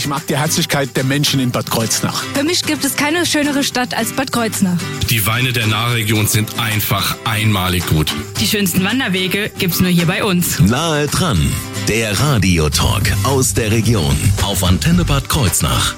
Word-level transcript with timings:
Ich 0.00 0.06
mag 0.06 0.26
die 0.28 0.38
Herzlichkeit 0.38 0.96
der 0.96 1.04
Menschen 1.04 1.40
in 1.40 1.50
Bad 1.50 1.70
Kreuznach. 1.70 2.24
Für 2.32 2.42
mich 2.42 2.62
gibt 2.62 2.86
es 2.86 2.96
keine 2.96 3.26
schönere 3.26 3.62
Stadt 3.62 3.92
als 3.92 4.12
Bad 4.12 4.32
Kreuznach. 4.32 4.78
Die 5.10 5.26
Weine 5.26 5.52
der 5.52 5.66
Nahregion 5.66 6.26
sind 6.26 6.58
einfach 6.58 7.18
einmalig 7.26 7.86
gut. 7.86 8.10
Die 8.40 8.46
schönsten 8.46 8.82
Wanderwege 8.82 9.50
gibt's 9.58 9.78
nur 9.78 9.90
hier 9.90 10.06
bei 10.06 10.24
uns. 10.24 10.58
Nahe 10.58 11.06
dran, 11.06 11.38
der 11.86 12.18
Radiotalk 12.18 13.12
aus 13.24 13.52
der 13.52 13.72
Region 13.72 14.16
auf 14.40 14.64
Antenne 14.64 15.04
Bad 15.04 15.28
Kreuznach. 15.28 15.94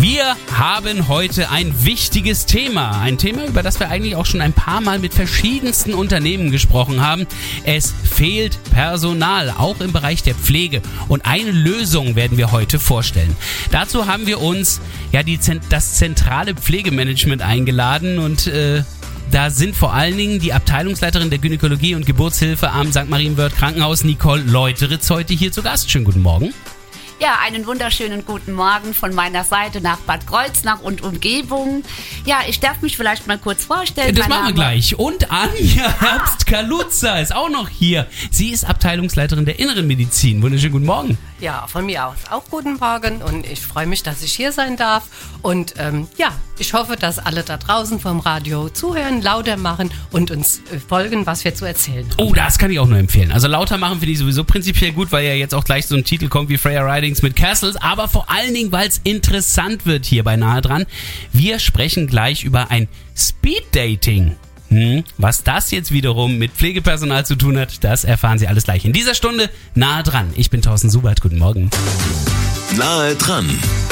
Wir 0.00 0.31
haben 0.58 1.08
heute 1.08 1.50
ein 1.50 1.84
wichtiges 1.84 2.46
Thema. 2.46 3.00
Ein 3.00 3.18
Thema, 3.18 3.46
über 3.46 3.62
das 3.62 3.80
wir 3.80 3.88
eigentlich 3.88 4.16
auch 4.16 4.26
schon 4.26 4.40
ein 4.40 4.52
paar 4.52 4.80
Mal 4.80 4.98
mit 4.98 5.14
verschiedensten 5.14 5.94
Unternehmen 5.94 6.50
gesprochen 6.50 7.00
haben. 7.00 7.26
Es 7.64 7.92
fehlt 8.04 8.58
Personal, 8.72 9.50
auch 9.50 9.80
im 9.80 9.92
Bereich 9.92 10.22
der 10.22 10.34
Pflege. 10.34 10.82
Und 11.08 11.24
eine 11.24 11.50
Lösung 11.50 12.16
werden 12.16 12.38
wir 12.38 12.52
heute 12.52 12.78
vorstellen. 12.78 13.36
Dazu 13.70 14.06
haben 14.06 14.26
wir 14.26 14.40
uns 14.40 14.80
ja 15.12 15.22
die, 15.22 15.38
das 15.68 15.94
zentrale 15.94 16.54
Pflegemanagement 16.54 17.42
eingeladen 17.42 18.18
und 18.18 18.46
äh, 18.46 18.82
da 19.30 19.48
sind 19.50 19.74
vor 19.74 19.94
allen 19.94 20.16
Dingen 20.16 20.40
die 20.40 20.52
Abteilungsleiterin 20.52 21.30
der 21.30 21.38
Gynäkologie 21.38 21.94
und 21.94 22.04
Geburtshilfe 22.04 22.70
am 22.70 22.92
St. 22.92 23.08
Marienwörth 23.08 23.56
Krankenhaus, 23.56 24.04
Nicole 24.04 24.42
Leuteritz, 24.42 25.08
heute 25.08 25.32
hier 25.32 25.52
zu 25.52 25.62
Gast. 25.62 25.90
Schönen 25.90 26.04
guten 26.04 26.20
Morgen. 26.20 26.52
Ja, 27.22 27.38
einen 27.40 27.66
wunderschönen 27.68 28.24
guten 28.24 28.52
Morgen 28.52 28.94
von 28.94 29.14
meiner 29.14 29.44
Seite 29.44 29.80
nach 29.80 29.98
Bad 29.98 30.26
Kreuznach 30.26 30.80
und 30.80 31.02
Umgebung. 31.02 31.84
Ja, 32.24 32.40
ich 32.48 32.58
darf 32.58 32.82
mich 32.82 32.96
vielleicht 32.96 33.28
mal 33.28 33.38
kurz 33.38 33.64
vorstellen. 33.64 34.12
Das 34.12 34.26
machen 34.28 34.48
wir 34.48 34.54
gleich. 34.54 34.98
Und 34.98 35.30
Anja 35.30 35.86
ah. 35.86 36.00
Herbst-Kaluza 36.00 37.20
ist 37.20 37.32
auch 37.32 37.48
noch 37.48 37.68
hier. 37.68 38.08
Sie 38.32 38.50
ist 38.50 38.64
Abteilungsleiterin 38.64 39.44
der 39.44 39.60
Inneren 39.60 39.86
Medizin. 39.86 40.42
Wunderschönen 40.42 40.72
guten 40.72 40.86
Morgen. 40.86 41.16
Ja, 41.42 41.66
von 41.66 41.86
mir 41.86 42.06
aus 42.06 42.18
auch 42.30 42.44
guten 42.50 42.74
Morgen 42.74 43.20
und 43.20 43.44
ich 43.44 43.60
freue 43.60 43.88
mich, 43.88 44.04
dass 44.04 44.22
ich 44.22 44.32
hier 44.32 44.52
sein 44.52 44.76
darf. 44.76 45.08
Und 45.42 45.74
ähm, 45.76 46.06
ja, 46.16 46.30
ich 46.56 46.72
hoffe, 46.72 46.94
dass 46.94 47.18
alle 47.18 47.42
da 47.42 47.56
draußen 47.56 47.98
vom 47.98 48.20
Radio 48.20 48.68
zuhören, 48.68 49.20
lauter 49.20 49.56
machen 49.56 49.90
und 50.12 50.30
uns 50.30 50.62
äh, 50.72 50.78
folgen, 50.78 51.26
was 51.26 51.44
wir 51.44 51.52
zu 51.52 51.64
erzählen 51.64 52.08
haben. 52.08 52.28
Oh, 52.28 52.32
das 52.32 52.58
kann 52.58 52.70
ich 52.70 52.78
auch 52.78 52.86
nur 52.86 52.98
empfehlen. 52.98 53.32
Also 53.32 53.48
lauter 53.48 53.76
machen 53.76 53.98
finde 53.98 54.12
ich 54.12 54.20
sowieso 54.20 54.44
prinzipiell 54.44 54.92
gut, 54.92 55.10
weil 55.10 55.26
ja 55.26 55.34
jetzt 55.34 55.52
auch 55.52 55.64
gleich 55.64 55.88
so 55.88 55.96
ein 55.96 56.04
Titel 56.04 56.28
kommt 56.28 56.48
wie 56.48 56.58
Freya 56.58 56.82
Ridings 56.82 57.22
mit 57.22 57.34
Castles, 57.34 57.74
aber 57.74 58.06
vor 58.06 58.30
allen 58.30 58.54
Dingen, 58.54 58.70
weil 58.70 58.86
es 58.86 59.00
interessant 59.02 59.84
wird 59.84 60.06
hier 60.06 60.22
bei 60.22 60.36
Nahe 60.36 60.62
dran. 60.62 60.86
Wir 61.32 61.58
sprechen 61.58 62.06
gleich 62.06 62.44
über 62.44 62.70
ein 62.70 62.86
Speed 63.16 63.64
Dating. 63.72 64.36
Hm, 64.72 65.04
was 65.18 65.44
das 65.44 65.70
jetzt 65.70 65.92
wiederum 65.92 66.38
mit 66.38 66.52
Pflegepersonal 66.52 67.26
zu 67.26 67.36
tun 67.36 67.58
hat, 67.58 67.84
das 67.84 68.04
erfahren 68.04 68.38
Sie 68.38 68.48
alles 68.48 68.64
gleich 68.64 68.86
in 68.86 68.94
dieser 68.94 69.14
Stunde. 69.14 69.50
Nahe 69.74 70.02
dran. 70.02 70.32
Ich 70.34 70.48
bin 70.48 70.62
Thorsten 70.62 70.88
Subert. 70.88 71.20
Guten 71.20 71.36
Morgen. 71.36 71.68
Nahe 72.78 73.14
dran. 73.16 73.46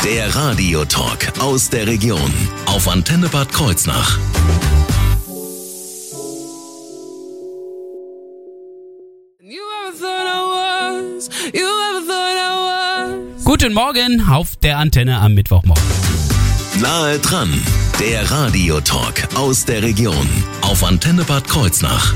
Der 0.04 0.34
Radiotalk 0.34 1.38
aus 1.38 1.68
der 1.68 1.86
Region 1.86 2.32
auf 2.64 2.88
Antenne 2.88 3.28
Bad 3.28 3.52
Kreuznach. 3.52 4.18
Guten 13.44 13.74
Morgen 13.74 14.26
auf 14.26 14.56
der 14.56 14.78
Antenne 14.78 15.18
am 15.18 15.34
Mittwochmorgen. 15.34 15.84
Nahe 16.80 17.18
dran, 17.18 17.52
der 18.00 18.30
Radiotalk 18.30 19.28
aus 19.34 19.66
der 19.66 19.82
Region 19.82 20.26
auf 20.62 20.82
Antenne 20.82 21.22
Bad 21.22 21.46
Kreuznach. 21.46 22.14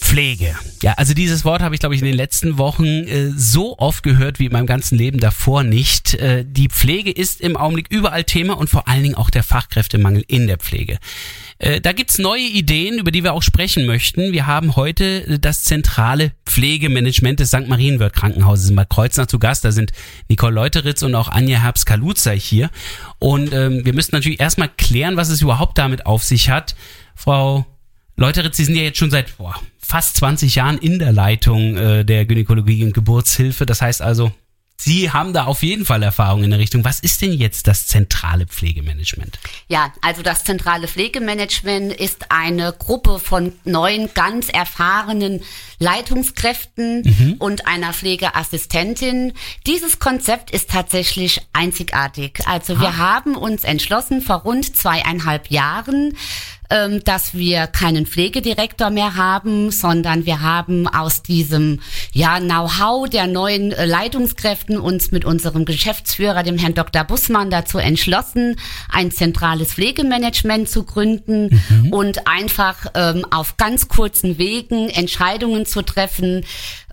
Pflege. 0.00 0.54
Ja, 0.80 0.92
also 0.92 1.12
dieses 1.12 1.44
Wort 1.44 1.60
habe 1.60 1.74
ich, 1.74 1.80
glaube 1.80 1.96
ich, 1.96 2.02
in 2.02 2.06
den 2.06 2.14
letzten 2.14 2.56
Wochen 2.56 2.84
äh, 2.84 3.30
so 3.34 3.76
oft 3.78 4.04
gehört 4.04 4.38
wie 4.38 4.46
in 4.46 4.52
meinem 4.52 4.66
ganzen 4.66 4.96
Leben 4.96 5.18
davor 5.18 5.64
nicht. 5.64 6.14
Äh, 6.14 6.44
die 6.46 6.68
Pflege 6.68 7.10
ist 7.10 7.40
im 7.40 7.56
Augenblick 7.56 7.86
überall 7.90 8.22
Thema 8.22 8.56
und 8.56 8.70
vor 8.70 8.86
allen 8.86 9.02
Dingen 9.02 9.16
auch 9.16 9.30
der 9.30 9.42
Fachkräftemangel 9.42 10.22
in 10.28 10.46
der 10.46 10.58
Pflege. 10.58 10.98
Äh, 11.62 11.80
da 11.80 11.92
gibt's 11.92 12.18
neue 12.18 12.42
Ideen, 12.42 12.98
über 12.98 13.12
die 13.12 13.22
wir 13.22 13.32
auch 13.32 13.42
sprechen 13.42 13.86
möchten. 13.86 14.32
Wir 14.32 14.48
haben 14.48 14.74
heute 14.74 15.24
äh, 15.28 15.38
das 15.38 15.62
zentrale 15.62 16.32
Pflegemanagement 16.44 17.38
des 17.38 17.50
St. 17.50 17.68
Marienwörth 17.68 18.14
Krankenhauses 18.14 18.68
in 18.68 18.74
Bad 18.74 18.90
Kreuznach 18.90 19.28
zu 19.28 19.38
Gast. 19.38 19.64
Da 19.64 19.70
sind 19.70 19.92
Nicole 20.28 20.52
Leuteritz 20.52 21.04
und 21.04 21.14
auch 21.14 21.28
Anja 21.28 21.60
Herbst-Kaluza 21.60 22.32
hier. 22.32 22.68
Und 23.20 23.52
ähm, 23.52 23.84
wir 23.84 23.94
müssen 23.94 24.12
natürlich 24.12 24.40
erstmal 24.40 24.70
klären, 24.76 25.16
was 25.16 25.28
es 25.28 25.40
überhaupt 25.40 25.78
damit 25.78 26.04
auf 26.04 26.24
sich 26.24 26.50
hat. 26.50 26.74
Frau 27.14 27.64
Leuteritz, 28.16 28.56
Sie 28.56 28.64
sind 28.64 28.74
ja 28.74 28.82
jetzt 28.82 28.98
schon 28.98 29.12
seit 29.12 29.38
boah, 29.38 29.54
fast 29.78 30.16
20 30.16 30.56
Jahren 30.56 30.78
in 30.78 30.98
der 30.98 31.12
Leitung 31.12 31.76
äh, 31.76 32.04
der 32.04 32.26
Gynäkologie 32.26 32.84
und 32.84 32.92
Geburtshilfe. 32.92 33.66
Das 33.66 33.80
heißt 33.80 34.02
also, 34.02 34.32
Sie 34.76 35.12
haben 35.12 35.32
da 35.32 35.44
auf 35.44 35.62
jeden 35.62 35.84
Fall 35.84 36.02
Erfahrung 36.02 36.42
in 36.42 36.50
der 36.50 36.58
Richtung. 36.58 36.84
Was 36.84 36.98
ist 36.98 37.22
denn 37.22 37.32
jetzt 37.32 37.68
das 37.68 37.86
zentrale 37.86 38.46
Pflegemanagement? 38.46 39.38
Ja, 39.68 39.92
also 40.00 40.22
das 40.22 40.42
zentrale 40.42 40.88
Pflegemanagement 40.88 41.92
ist 41.92 42.32
eine 42.32 42.72
Gruppe 42.72 43.20
von 43.20 43.52
neun 43.64 44.10
ganz 44.12 44.48
erfahrenen 44.48 45.42
Leitungskräften 45.78 47.02
mhm. 47.02 47.36
und 47.38 47.68
einer 47.68 47.92
Pflegeassistentin. 47.92 49.34
Dieses 49.66 50.00
Konzept 50.00 50.50
ist 50.50 50.70
tatsächlich 50.70 51.42
einzigartig. 51.52 52.40
Also 52.46 52.80
wir 52.80 52.88
ah. 52.88 52.96
haben 52.96 53.36
uns 53.36 53.62
entschlossen, 53.62 54.20
vor 54.20 54.36
rund 54.38 54.76
zweieinhalb 54.76 55.48
Jahren 55.50 56.16
ähm, 56.72 57.04
dass 57.04 57.34
wir 57.34 57.66
keinen 57.66 58.06
Pflegedirektor 58.06 58.88
mehr 58.88 59.14
haben, 59.14 59.70
sondern 59.70 60.24
wir 60.24 60.40
haben 60.40 60.88
aus 60.88 61.22
diesem 61.22 61.80
ja, 62.12 62.40
Know-how 62.40 63.08
der 63.08 63.26
neuen 63.26 63.72
äh, 63.72 63.84
Leitungskräften 63.84 64.78
uns 64.78 65.10
mit 65.10 65.26
unserem 65.26 65.66
Geschäftsführer, 65.66 66.42
dem 66.42 66.56
Herrn 66.56 66.74
Dr. 66.74 67.04
Bussmann, 67.04 67.50
dazu 67.50 67.76
entschlossen, 67.76 68.56
ein 68.88 69.10
zentrales 69.10 69.74
Pflegemanagement 69.74 70.68
zu 70.68 70.84
gründen 70.84 71.60
mhm. 71.68 71.92
und 71.92 72.26
einfach 72.26 72.86
ähm, 72.94 73.26
auf 73.30 73.58
ganz 73.58 73.88
kurzen 73.88 74.38
Wegen 74.38 74.88
Entscheidungen 74.88 75.66
zu 75.66 75.82
treffen, 75.82 76.44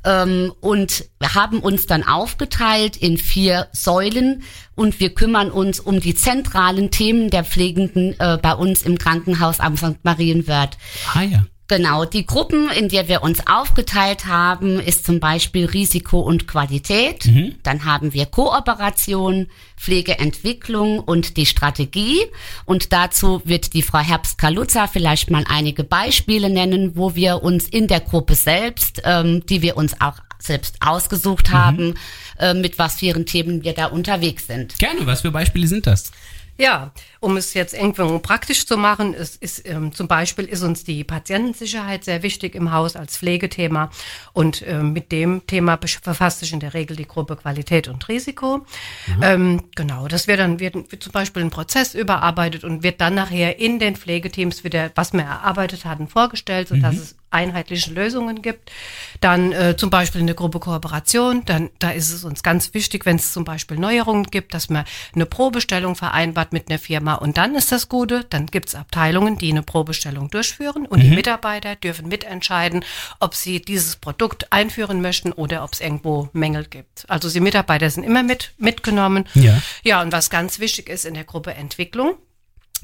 ähm, 0.06 0.54
und 0.62 1.06
haben 1.24 1.60
uns 1.60 1.88
dann 1.88 2.04
aufgeteilt 2.04 2.98
in 2.98 3.18
vier 3.18 3.68
Säulen 3.72 4.44
und 4.76 5.00
wir 5.00 5.14
kümmern 5.14 5.52
uns 5.52 5.80
um 5.80 6.00
die 6.00 6.16
zentralen 6.16 6.92
Themen 6.92 7.30
der 7.30 7.44
Pflegenden 7.44 8.20
äh, 8.20 8.38
bei 8.42 8.54
uns 8.54 8.84
im 8.84 8.98
Krankenhaus 8.98 9.60
am 9.60 9.78
St. 9.78 10.04
Marienwörth. 10.04 10.78
Ah 11.14 11.24
ja. 11.24 11.46
Genau, 11.70 12.04
die 12.04 12.26
Gruppen, 12.26 12.72
in 12.72 12.90
der 12.90 13.08
wir 13.08 13.22
uns 13.22 13.46
aufgeteilt 13.46 14.26
haben, 14.26 14.80
ist 14.80 15.06
zum 15.06 15.20
Beispiel 15.20 15.68
Risiko 15.68 16.20
und 16.20 16.48
Qualität. 16.48 17.28
Mhm. 17.28 17.56
Dann 17.62 17.86
haben 17.86 18.12
wir 18.12 18.26
Kooperation, 18.26 19.46
Pflegeentwicklung 19.78 21.00
und 21.00 21.38
die 21.38 21.46
Strategie. 21.46 22.18
Und 22.66 22.92
dazu 22.92 23.44
wird 23.46 23.74
die 23.74 23.84
Frau 23.84 24.00
Herbst-Kaluza 24.00 24.88
vielleicht 24.88 25.30
mal 25.30 25.46
einige 25.48 25.84
Beispiele 25.84 26.50
nennen, 26.50 26.96
wo 26.96 27.14
wir 27.14 27.44
uns 27.44 27.68
in 27.68 27.88
der 27.88 28.00
Gruppe 28.00 28.34
selbst, 28.34 29.04
ähm, 29.06 29.46
die 29.46 29.62
wir 29.62 29.78
uns 29.78 30.02
auch 30.02 30.16
selbst 30.40 30.78
ausgesucht 30.80 31.50
mhm. 31.50 31.54
haben, 31.54 31.94
äh, 32.40 32.56
mit 32.56 32.80
was 32.80 32.98
für 32.98 33.06
ihren 33.06 33.28
Themen 33.28 33.64
wir 33.64 33.74
da 33.74 33.86
unterwegs 33.86 34.48
sind. 34.48 34.80
Gerne, 34.80 35.06
was 35.06 35.22
für 35.22 35.30
Beispiele 35.30 35.68
sind 35.68 35.86
das? 35.86 36.12
Ja, 36.60 36.92
um 37.22 37.38
es 37.38 37.54
jetzt 37.54 37.74
irgendwo 37.74 38.20
praktisch 38.20 38.66
zu 38.66 38.76
machen, 38.76 39.14
ist, 39.14 39.42
ist 39.42 39.66
ähm, 39.66 39.94
zum 39.94 40.10
Beispiel 40.10 40.44
ist 40.44 40.62
uns 40.62 40.84
die 40.84 41.06
Patientensicherheit 41.06 42.04
sehr 42.04 42.22
wichtig 42.22 42.54
im 42.54 42.74
Haus 42.74 42.98
als 42.98 43.18
Pflegethema 43.18 43.90
und 44.34 44.68
ähm, 44.68 44.92
mit 44.92 45.14
dem 45.14 45.48
Thema 45.48 45.78
befasst 45.78 46.42
sich 46.42 46.52
in 46.52 46.60
der 46.60 46.74
Regel 46.74 46.98
die 46.98 47.08
Gruppe 47.08 47.38
Qualität 47.38 47.88
und 47.88 48.06
Risiko. 48.10 48.66
Ähm, 49.22 49.64
genau, 49.74 50.10
das 50.10 50.28
wird 50.28 50.40
dann 50.40 50.60
wird, 50.60 50.76
wird 50.92 51.02
zum 51.02 51.14
Beispiel 51.14 51.44
ein 51.44 51.50
Prozess 51.50 51.96
überarbeitet 51.96 52.66
und 52.66 52.84
wird 52.84 53.00
dann 53.00 53.16
nachher 53.16 53.58
in 53.58 53.80
den 53.80 53.96
Pflegeteams 53.96 54.66
wieder, 54.66 54.92
was 54.96 55.14
wir 55.14 55.22
erarbeitet 55.22 55.86
hatten, 55.86 56.10
vorgestellt, 56.10 56.68
sodass 56.68 56.96
mhm. 56.96 57.02
es 57.02 57.16
einheitliche 57.32 57.92
Lösungen 57.92 58.42
gibt. 58.42 58.72
Dann 59.22 59.52
äh, 59.52 59.76
zum 59.78 59.90
Beispiel 59.90 60.22
in 60.22 60.28
der 60.28 60.36
Gruppe 60.36 60.60
Kooperation, 60.60 61.44
dann 61.46 61.70
da 61.80 61.92
ist 61.92 62.12
es 62.12 62.24
uns 62.24 62.44
ganz 62.44 62.74
wichtig, 62.74 63.06
wenn 63.06 63.18
es 63.18 63.34
zum 63.34 63.44
Beispiel 63.44 63.78
Neuerungen 63.78 64.24
gibt, 64.26 64.54
dass 64.54 64.70
man 64.70 64.86
eine 65.14 65.26
Probestellung 65.26 65.96
vereinbart 65.96 66.54
mit 66.54 66.70
einer 66.70 66.80
Firma. 66.80 67.16
Und 67.16 67.38
dann 67.38 67.56
ist 67.56 67.72
das 67.72 67.90
Gute, 67.90 68.26
dann 68.30 68.48
gibt 68.48 68.70
es 68.70 68.76
Abteilungen, 68.76 69.38
die 69.38 69.52
eine 69.52 69.64
Probestellung 69.64 70.30
durchführen 70.30 70.86
und 70.86 71.00
mhm. 71.00 71.04
die 71.04 71.16
Mitarbeiter 71.16 71.76
dürfen 71.76 72.08
mitentscheiden, 72.08 72.84
ob 73.20 73.36
sie 73.36 73.62
dieses 73.62 73.96
Produkt 73.96 74.52
einführen 74.52 75.02
möchten 75.02 75.32
oder 75.32 75.64
ob 75.64 75.74
es 75.74 75.82
irgendwo 75.82 76.30
Mängel 76.34 76.66
gibt. 76.66 77.06
Also 77.08 77.30
die 77.30 77.40
Mitarbeiter 77.40 77.90
sind 77.90 78.04
immer 78.04 78.24
mit 78.24 78.54
mitgenommen. 78.58 79.26
Ja. 79.34 79.62
ja, 79.84 80.02
und 80.02 80.12
was 80.12 80.30
ganz 80.30 80.60
wichtig 80.60 80.90
ist 80.90 81.06
in 81.06 81.14
der 81.14 81.24
Gruppe 81.24 81.54
Entwicklung, 81.54 82.16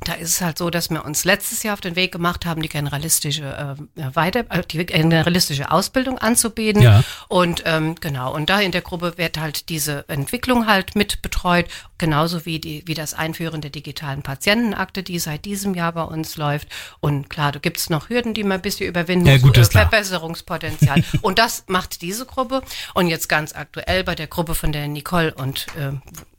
da 0.01 0.13
ist 0.13 0.29
es 0.29 0.41
halt 0.41 0.57
so, 0.57 0.69
dass 0.69 0.89
wir 0.89 1.05
uns 1.05 1.23
letztes 1.23 1.63
Jahr 1.63 1.73
auf 1.73 1.81
den 1.81 1.95
Weg 1.95 2.11
gemacht 2.11 2.45
haben, 2.45 2.61
die 2.61 2.69
generalistische 2.69 3.77
äh, 3.97 4.15
weiter, 4.15 4.45
äh, 4.49 4.63
die 4.69 4.85
generalistische 4.85 5.71
Ausbildung 5.71 6.17
anzubieten. 6.17 6.81
Ja. 6.81 7.03
Und 7.27 7.63
ähm, 7.65 7.95
genau, 7.95 8.33
und 8.33 8.49
da 8.49 8.59
in 8.59 8.71
der 8.71 8.81
Gruppe 8.81 9.17
wird 9.17 9.37
halt 9.37 9.69
diese 9.69 10.05
Entwicklung 10.09 10.67
halt 10.67 10.95
mit 10.95 11.21
betreut, 11.21 11.67
genauso 11.97 12.45
wie 12.45 12.59
die, 12.59 12.83
wie 12.85 12.93
das 12.93 13.13
Einführen 13.13 13.61
der 13.61 13.71
digitalen 13.71 14.21
Patientenakte, 14.21 15.01
die 15.01 15.17
seit 15.19 15.45
diesem 15.45 15.73
Jahr 15.75 15.93
bei 15.93 16.03
uns 16.03 16.35
läuft. 16.35 16.67
Und 16.99 17.29
klar, 17.29 17.51
da 17.51 17.59
gibt's 17.59 17.89
noch 17.89 18.09
Hürden, 18.09 18.33
die 18.33 18.43
man 18.43 18.53
ein 18.59 18.61
bisschen 18.61 18.87
überwinden 18.87 19.27
Ja, 19.27 19.33
muss, 19.33 19.41
gut, 19.43 19.57
äh, 19.57 19.61
ist 19.61 19.71
klar. 19.71 19.89
Verbesserungspotenzial. 19.89 21.03
und 21.21 21.39
das 21.39 21.63
macht 21.67 22.01
diese 22.01 22.25
Gruppe. 22.25 22.61
Und 22.93 23.07
jetzt 23.07 23.29
ganz 23.29 23.53
aktuell 23.55 24.03
bei 24.03 24.15
der 24.15 24.27
Gruppe 24.27 24.55
von 24.55 24.71
der 24.71 24.87
Nicole 24.87 25.33
und 25.33 25.67
äh, 25.77 25.93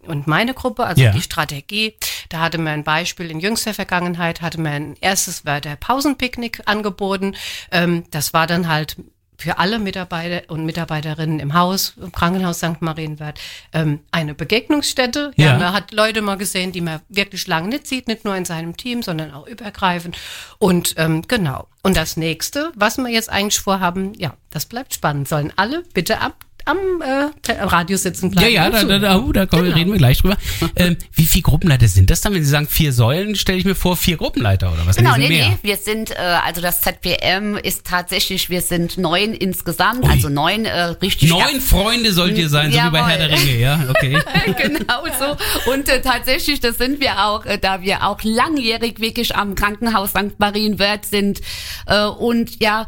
und 0.06 0.26
meine 0.26 0.54
Gruppe, 0.54 0.84
also 0.84 1.02
Ja. 1.02 1.10
die 1.10 1.20
Strategie, 1.20 1.96
da 2.28 2.40
hatte 2.40 2.58
man 2.58 2.74
ein 2.74 2.84
Beispiel 2.84 3.30
in 3.30 3.40
jüngster 3.40 3.74
Vergangenheit, 3.74 4.42
hatte 4.42 4.60
man 4.60 4.72
ein 4.72 4.96
erstes 5.00 5.44
war 5.44 5.60
der 5.60 5.76
Pausenpicknick 5.76 6.62
angeboten. 6.66 7.34
Ähm, 7.70 8.04
das 8.10 8.32
war 8.32 8.46
dann 8.46 8.68
halt 8.68 8.96
für 9.38 9.58
alle 9.58 9.78
Mitarbeiter 9.78 10.42
und 10.48 10.64
Mitarbeiterinnen 10.64 11.40
im 11.40 11.54
Haus, 11.54 11.94
im 12.00 12.12
Krankenhaus 12.12 12.58
St. 12.58 12.80
Marienwerth, 12.80 13.38
ähm, 13.72 14.00
eine 14.10 14.34
Begegnungsstätte. 14.34 15.32
Ja. 15.36 15.46
Ja. 15.46 15.58
man 15.58 15.72
hat 15.72 15.92
Leute 15.92 16.22
mal 16.22 16.36
gesehen, 16.36 16.72
die 16.72 16.80
man 16.80 17.00
wirklich 17.08 17.46
lange 17.46 17.68
nicht 17.68 17.86
sieht, 17.86 18.08
nicht 18.08 18.24
nur 18.24 18.34
in 18.34 18.44
seinem 18.44 18.76
Team, 18.76 19.02
sondern 19.02 19.32
auch 19.32 19.46
übergreifend. 19.46 20.16
Und 20.58 20.94
ähm, 20.96 21.22
genau. 21.28 21.68
Und 21.82 21.96
das 21.96 22.16
nächste, 22.16 22.72
was 22.74 22.96
wir 22.96 23.08
jetzt 23.08 23.30
eigentlich 23.30 23.60
vorhaben, 23.60 24.14
ja, 24.14 24.34
das 24.50 24.66
bleibt 24.66 24.94
spannend. 24.94 25.28
Sollen 25.28 25.52
alle 25.56 25.82
bitte 25.92 26.20
ab 26.20 26.45
am 26.66 26.76
äh, 27.00 27.30
Te- 27.42 27.56
Radio 27.60 27.96
sitzen 27.96 28.26
Ja, 28.32 28.40
bleiben. 28.40 28.52
ja, 28.54 28.66
und 28.66 28.72
da, 28.74 28.82
da, 28.84 28.98
da, 28.98 29.16
oh, 29.18 29.32
da 29.32 29.46
kommen, 29.46 29.64
Genau. 29.64 29.76
reden 29.76 29.92
wir 29.92 29.98
gleich 29.98 30.18
drüber. 30.18 30.36
Ähm, 30.76 30.96
wie 31.14 31.24
viele 31.26 31.42
Gruppenleiter 31.42 31.88
sind 31.88 32.10
das 32.10 32.20
dann? 32.20 32.34
Wenn 32.34 32.44
Sie 32.44 32.50
sagen 32.50 32.68
vier 32.68 32.92
Säulen, 32.92 33.34
stelle 33.36 33.58
ich 33.58 33.64
mir 33.64 33.74
vor, 33.74 33.96
vier 33.96 34.16
Gruppenleiter 34.16 34.72
oder 34.72 34.86
was? 34.86 34.96
Genau, 34.96 35.16
Nee, 35.16 35.28
nee, 35.28 35.48
nee, 35.48 35.58
wir 35.62 35.76
sind, 35.76 36.10
äh, 36.10 36.14
also 36.44 36.60
das 36.60 36.80
ZPM 36.82 37.56
ist 37.56 37.84
tatsächlich, 37.86 38.50
wir 38.50 38.60
sind 38.60 38.98
neun 38.98 39.32
insgesamt, 39.32 40.04
Ui. 40.04 40.10
also 40.10 40.28
neun 40.28 40.64
äh, 40.66 40.82
richtig 41.00 41.30
Neun 41.30 41.60
Freunde 41.60 42.12
sollt 42.12 42.36
ihr 42.36 42.48
sein, 42.48 42.70
so 42.72 42.78
wie 42.78 42.90
bei 42.90 42.98
Jawohl. 42.98 43.10
Herr 43.10 43.28
der 43.28 43.38
Ringe, 43.38 43.58
ja, 43.58 43.80
okay. 43.88 44.18
genau 44.60 45.04
so. 45.18 45.70
Und 45.72 45.88
äh, 45.88 46.00
tatsächlich, 46.02 46.60
das 46.60 46.76
sind 46.78 47.00
wir 47.00 47.24
auch, 47.24 47.46
äh, 47.46 47.58
da 47.58 47.80
wir 47.82 48.04
auch 48.06 48.18
langjährig 48.22 49.00
wirklich 49.00 49.36
am 49.36 49.54
Krankenhaus 49.54 50.10
St. 50.10 50.38
Marienwörth 50.38 51.06
sind 51.06 51.40
äh, 51.86 52.04
und 52.04 52.60
ja 52.60 52.86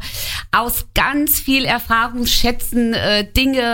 aus 0.51 0.87
ganz 0.93 1.39
viel 1.39 1.65
Erfahrung 1.65 2.25
schätzen 2.25 2.93
äh, 2.93 3.25
Dinge 3.31 3.68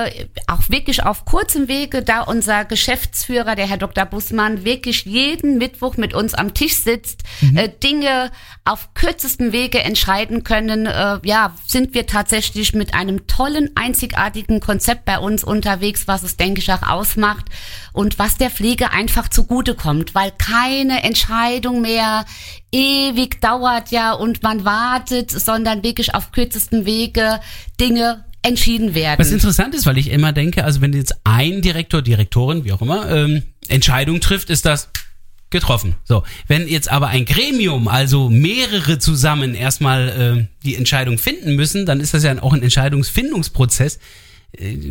auch 0.48 0.70
wirklich 0.70 1.04
auf 1.04 1.26
kurzem 1.26 1.68
Wege, 1.68 2.02
da 2.02 2.22
unser 2.22 2.66
Geschäftsführer, 2.66 3.56
der 3.56 3.68
Herr 3.68 3.78
Dr. 3.78 4.06
Bussmann, 4.06 4.66
wirklich 4.66 5.06
jeden 5.06 5.58
Mittwoch 5.58 5.98
mit 5.98 6.14
uns 6.14 6.34
am 6.34 6.54
Tisch 6.54 6.76
sitzt, 6.76 7.24
äh, 7.56 7.70
Dinge 7.84 8.32
auf 8.64 8.94
kürzestem 8.96 9.52
Wege 9.52 9.82
entscheiden 9.84 10.44
können, 10.44 10.86
äh, 10.88 11.20
ja, 11.24 11.54
sind 11.68 11.94
wir 11.94 12.08
tatsächlich 12.08 12.74
mit 12.74 12.94
einem 12.94 13.28
tollen, 13.28 13.70
einzigartigen 13.76 14.60
Konzept 14.60 15.06
bei 15.06 15.20
uns 15.20 15.44
unterwegs, 15.44 16.08
was 16.08 16.24
es, 16.24 16.38
denke 16.38 16.62
ich, 16.62 16.72
auch 16.72 16.84
ausmacht 16.84 17.46
und 17.94 18.18
was 18.20 18.38
der 18.38 18.50
Pflege 18.50 18.92
einfach 18.92 19.30
zugutekommt, 19.30 20.16
weil 20.16 20.32
keine 20.32 21.04
Entscheidung 21.04 21.82
mehr 21.82 22.26
ewig 22.72 23.40
dauert 23.40 23.92
ja 23.92 24.14
und 24.14 24.44
man 24.44 24.66
wartet, 24.66 25.32
sondern 25.32 25.84
wirklich 25.84 26.14
auf 26.14 26.32
kürzestem 26.32 26.86
Wege 26.86 27.40
Dinge 27.80 28.26
entschieden 28.46 28.96
werden. 28.96 29.20
Was 29.20 29.32
interessant 29.32 29.74
ist, 29.76 29.86
weil 29.86 29.98
ich 29.98 30.12
immer 30.12 30.32
denke, 30.32 30.64
also 30.64 30.82
wenn 30.82 30.94
jetzt 30.94 31.16
ein 31.24 31.62
Direktor, 31.62 32.02
Direktorin, 32.02 32.64
wie 32.64 32.72
auch 32.72 32.82
immer, 32.82 33.10
ähm, 33.10 33.44
Entscheidung 33.68 34.20
trifft, 34.20 34.50
ist 34.50 34.66
das 34.66 34.90
getroffen. 35.50 35.96
So, 36.04 36.24
wenn 36.48 36.68
jetzt 36.68 36.92
aber 36.92 37.08
ein 37.08 37.26
Gremium, 37.26 37.88
also 37.88 38.30
mehrere 38.30 39.00
zusammen 39.00 39.56
erstmal 39.56 40.10
äh, 40.10 40.48
die 40.64 40.76
Entscheidung 40.76 41.18
finden 41.18 41.56
müssen, 41.56 41.86
dann 41.86 42.00
ist 42.00 42.14
das 42.14 42.24
ja 42.24 42.42
auch 42.42 42.54
ein 42.54 42.62
Entscheidungsfindungsprozess. 42.62 44.00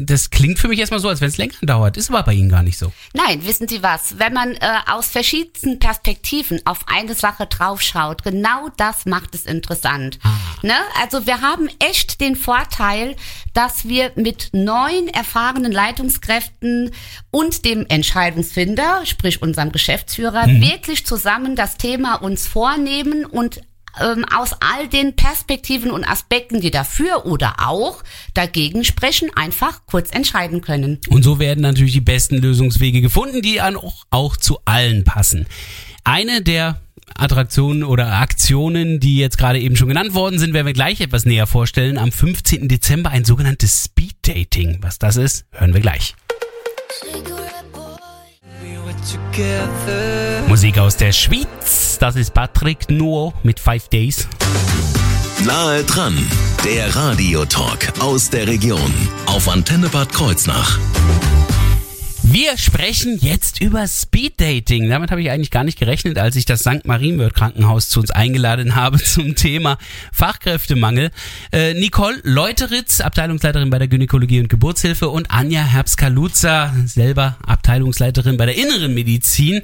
Das 0.00 0.30
klingt 0.30 0.58
für 0.58 0.68
mich 0.68 0.78
erstmal 0.78 1.00
so, 1.00 1.08
als 1.08 1.20
wenn 1.20 1.28
es 1.28 1.36
länger 1.36 1.54
dauert. 1.62 1.96
Ist 1.96 2.10
aber 2.10 2.22
bei 2.22 2.34
Ihnen 2.34 2.48
gar 2.48 2.62
nicht 2.62 2.78
so. 2.78 2.92
Nein, 3.12 3.44
wissen 3.46 3.68
Sie 3.68 3.82
was? 3.82 4.18
Wenn 4.18 4.32
man 4.32 4.52
äh, 4.54 4.58
aus 4.90 5.08
verschiedensten 5.08 5.78
Perspektiven 5.78 6.60
auf 6.64 6.80
eine 6.86 7.14
Sache 7.14 7.46
draufschaut, 7.46 8.22
genau 8.24 8.68
das 8.76 9.06
macht 9.06 9.34
es 9.34 9.46
interessant. 9.46 10.18
Ne? 10.62 10.74
Also 11.00 11.26
wir 11.26 11.40
haben 11.40 11.68
echt 11.78 12.20
den 12.20 12.36
Vorteil, 12.36 13.16
dass 13.52 13.86
wir 13.86 14.12
mit 14.16 14.50
neun 14.52 15.08
erfahrenen 15.08 15.72
Leitungskräften 15.72 16.90
und 17.30 17.64
dem 17.64 17.86
Entscheidungsfinder, 17.88 19.02
sprich 19.04 19.42
unserem 19.42 19.72
Geschäftsführer, 19.72 20.46
wirklich 20.46 21.06
zusammen 21.06 21.56
das 21.56 21.76
Thema 21.76 22.16
uns 22.16 22.46
vornehmen 22.46 23.24
und 23.24 23.60
ähm, 24.00 24.24
aus 24.34 24.52
all 24.60 24.88
den 24.88 25.16
Perspektiven 25.16 25.90
und 25.90 26.04
Aspekten, 26.04 26.60
die 26.60 26.70
dafür 26.70 27.26
oder 27.26 27.56
auch 27.66 28.02
dagegen 28.34 28.84
sprechen, 28.84 29.30
einfach 29.34 29.86
kurz 29.86 30.10
entscheiden 30.10 30.60
können. 30.60 31.00
Und 31.08 31.22
so 31.22 31.38
werden 31.38 31.60
natürlich 31.60 31.92
die 31.92 32.00
besten 32.00 32.38
Lösungswege 32.38 33.00
gefunden, 33.00 33.42
die 33.42 33.60
an 33.60 33.76
auch, 33.76 34.04
auch 34.10 34.36
zu 34.36 34.58
allen 34.64 35.04
passen. 35.04 35.46
Eine 36.04 36.42
der 36.42 36.80
Attraktionen 37.16 37.84
oder 37.84 38.12
Aktionen, 38.14 38.98
die 38.98 39.18
jetzt 39.18 39.38
gerade 39.38 39.60
eben 39.60 39.76
schon 39.76 39.88
genannt 39.88 40.14
worden 40.14 40.38
sind, 40.38 40.54
werden 40.54 40.66
wir 40.66 40.72
gleich 40.72 41.00
etwas 41.00 41.24
näher 41.24 41.46
vorstellen. 41.46 41.98
Am 41.98 42.10
15. 42.10 42.68
Dezember 42.68 43.10
ein 43.10 43.24
sogenanntes 43.24 43.84
Speed 43.84 44.16
Dating. 44.22 44.78
Was 44.80 44.98
das 44.98 45.16
ist, 45.16 45.44
hören 45.52 45.74
wir 45.74 45.80
gleich. 45.80 46.14
Musik 50.48 50.78
aus 50.78 50.96
der 50.96 51.12
Schweiz. 51.12 51.98
Das 51.98 52.16
ist 52.16 52.32
Patrick 52.32 52.90
Nuo 52.90 53.34
mit 53.42 53.60
Five 53.60 53.88
Days. 53.88 54.28
Nahe 55.44 55.84
dran, 55.84 56.16
der 56.64 56.94
Radiotalk 56.94 57.92
aus 58.00 58.30
der 58.30 58.46
Region 58.46 58.92
auf 59.26 59.48
Antenne 59.48 59.88
Bad 59.88 60.12
Kreuznach. 60.12 60.78
Wir 62.34 62.58
sprechen 62.58 63.16
jetzt 63.20 63.60
über 63.60 63.86
Speed 63.86 64.40
Dating. 64.40 64.88
Damit 64.88 65.12
habe 65.12 65.22
ich 65.22 65.30
eigentlich 65.30 65.52
gar 65.52 65.62
nicht 65.62 65.78
gerechnet, 65.78 66.18
als 66.18 66.34
ich 66.34 66.44
das 66.44 66.62
St. 66.62 66.84
Marienwörth 66.84 67.32
Krankenhaus 67.32 67.88
zu 67.88 68.00
uns 68.00 68.10
eingeladen 68.10 68.74
habe 68.74 68.98
zum 69.00 69.36
Thema 69.36 69.78
Fachkräftemangel. 70.12 71.12
Äh, 71.52 71.74
Nicole 71.74 72.18
Leuteritz, 72.24 73.00
Abteilungsleiterin 73.00 73.70
bei 73.70 73.78
der 73.78 73.86
Gynäkologie 73.86 74.40
und 74.40 74.48
Geburtshilfe 74.48 75.10
und 75.10 75.30
Anja 75.30 75.62
Herbst-Kaluza, 75.62 76.74
selber 76.86 77.36
Abteilungsleiterin 77.46 78.36
bei 78.36 78.46
der 78.46 78.56
Inneren 78.56 78.94
Medizin, 78.94 79.62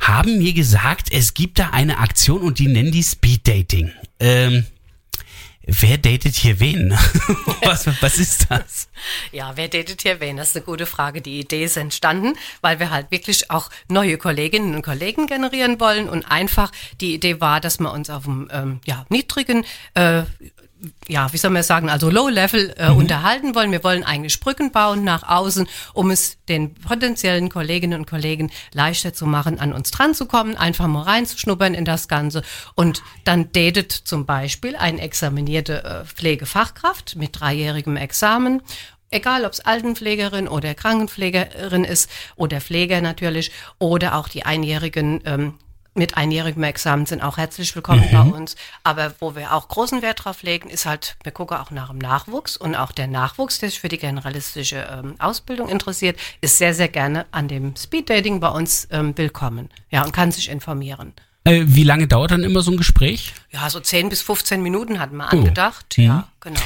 haben 0.00 0.38
mir 0.38 0.54
gesagt, 0.54 1.12
es 1.12 1.34
gibt 1.34 1.60
da 1.60 1.70
eine 1.70 1.98
Aktion 1.98 2.40
und 2.40 2.58
die 2.58 2.66
nennen 2.66 2.90
die 2.90 3.04
Speed 3.04 3.46
Dating. 3.46 3.92
Ähm, 4.18 4.66
wer 5.68 5.98
datet 5.98 6.34
hier 6.34 6.58
wen? 6.60 6.90
was, 7.62 7.86
was 8.00 8.18
ist 8.18 8.46
das? 8.50 8.88
Ja, 9.32 9.52
wer 9.56 9.68
datet 9.68 10.02
hier 10.02 10.18
wen? 10.20 10.38
Das 10.38 10.50
ist 10.50 10.56
eine 10.56 10.64
gute 10.64 10.86
Frage. 10.86 11.20
Die 11.20 11.38
Idee 11.38 11.64
ist 11.64 11.76
entstanden, 11.76 12.34
weil 12.62 12.80
wir 12.80 12.90
halt 12.90 13.10
wirklich 13.10 13.50
auch 13.50 13.70
neue 13.88 14.16
Kolleginnen 14.18 14.74
und 14.74 14.82
Kollegen 14.82 15.26
generieren 15.26 15.78
wollen 15.78 16.08
und 16.08 16.30
einfach 16.30 16.72
die 17.00 17.14
Idee 17.14 17.40
war, 17.40 17.60
dass 17.60 17.78
wir 17.78 17.92
uns 17.92 18.10
auf 18.10 18.26
einem 18.26 18.48
ähm, 18.50 18.80
ja, 18.86 19.04
niedrigen 19.10 19.64
äh, 19.94 20.22
ja, 21.08 21.32
wie 21.32 21.36
soll 21.36 21.50
man 21.50 21.62
sagen, 21.62 21.90
also 21.90 22.10
Low-Level 22.10 22.74
äh, 22.76 22.90
unterhalten 22.90 23.54
wollen. 23.54 23.72
Wir 23.72 23.82
wollen 23.82 24.04
eigentlich 24.04 24.38
Brücken 24.40 24.70
bauen 24.70 25.04
nach 25.04 25.28
außen, 25.28 25.68
um 25.94 26.10
es 26.10 26.38
den 26.48 26.74
potenziellen 26.74 27.48
Kolleginnen 27.48 27.98
und 27.98 28.06
Kollegen 28.06 28.50
leichter 28.72 29.12
zu 29.12 29.26
machen, 29.26 29.58
an 29.58 29.72
uns 29.72 29.90
dran 29.90 30.14
zu 30.14 30.26
kommen, 30.26 30.56
einfach 30.56 30.86
mal 30.86 31.02
reinzuschnuppern 31.02 31.74
in 31.74 31.84
das 31.84 32.08
Ganze. 32.08 32.42
Und 32.74 33.02
dann 33.24 33.50
datet 33.52 33.92
zum 33.92 34.26
Beispiel 34.26 34.76
eine 34.76 35.00
examinierte 35.00 35.84
äh, 35.84 36.04
Pflegefachkraft 36.04 37.16
mit 37.16 37.40
dreijährigem 37.40 37.96
Examen 37.96 38.62
Egal, 39.10 39.46
ob 39.46 39.52
es 39.52 39.60
Altenpflegerin 39.60 40.48
oder 40.48 40.74
Krankenpflegerin 40.74 41.84
ist 41.84 42.10
oder 42.36 42.60
Pfleger 42.60 43.00
natürlich 43.00 43.52
oder 43.78 44.16
auch 44.16 44.28
die 44.28 44.44
einjährigen 44.44 45.22
ähm, 45.24 45.54
mit 45.98 46.16
einjährigem 46.16 46.62
Examen 46.62 47.04
sind 47.04 47.22
auch 47.22 47.36
herzlich 47.36 47.74
willkommen 47.74 48.08
bei 48.12 48.20
uns. 48.20 48.56
Aber 48.84 49.12
wo 49.18 49.34
wir 49.34 49.52
auch 49.52 49.68
großen 49.68 50.00
Wert 50.00 50.24
drauf 50.24 50.42
legen, 50.42 50.70
ist 50.70 50.86
halt, 50.86 51.16
wir 51.24 51.32
gucken 51.32 51.56
auch 51.58 51.70
nach 51.70 51.90
dem 51.90 51.98
Nachwuchs 51.98 52.56
und 52.56 52.76
auch 52.76 52.92
der 52.92 53.08
Nachwuchs, 53.08 53.58
der 53.58 53.68
sich 53.68 53.80
für 53.80 53.88
die 53.88 53.98
generalistische 53.98 54.86
ähm, 54.90 55.16
Ausbildung 55.18 55.68
interessiert, 55.68 56.18
ist 56.40 56.56
sehr, 56.56 56.72
sehr 56.72 56.88
gerne 56.88 57.26
an 57.32 57.48
dem 57.48 57.74
Speeddating 57.76 58.40
bei 58.40 58.48
uns 58.48 58.86
ähm, 58.92 59.18
willkommen. 59.18 59.68
Ja, 59.90 60.04
und 60.04 60.12
kann 60.12 60.30
sich 60.30 60.48
informieren. 60.48 61.12
Äh, 61.44 61.64
wie 61.66 61.84
lange 61.84 62.06
dauert 62.06 62.30
dann 62.30 62.42
immer 62.42 62.60
so 62.60 62.70
ein 62.70 62.76
Gespräch? 62.76 63.32
Ja, 63.50 63.70
so 63.70 63.80
10 63.80 64.08
bis 64.08 64.22
15 64.22 64.62
Minuten 64.62 64.98
hatten 64.98 65.16
wir 65.16 65.32
angedacht. 65.32 65.96
Ja, 65.96 66.28
genau. 66.40 66.60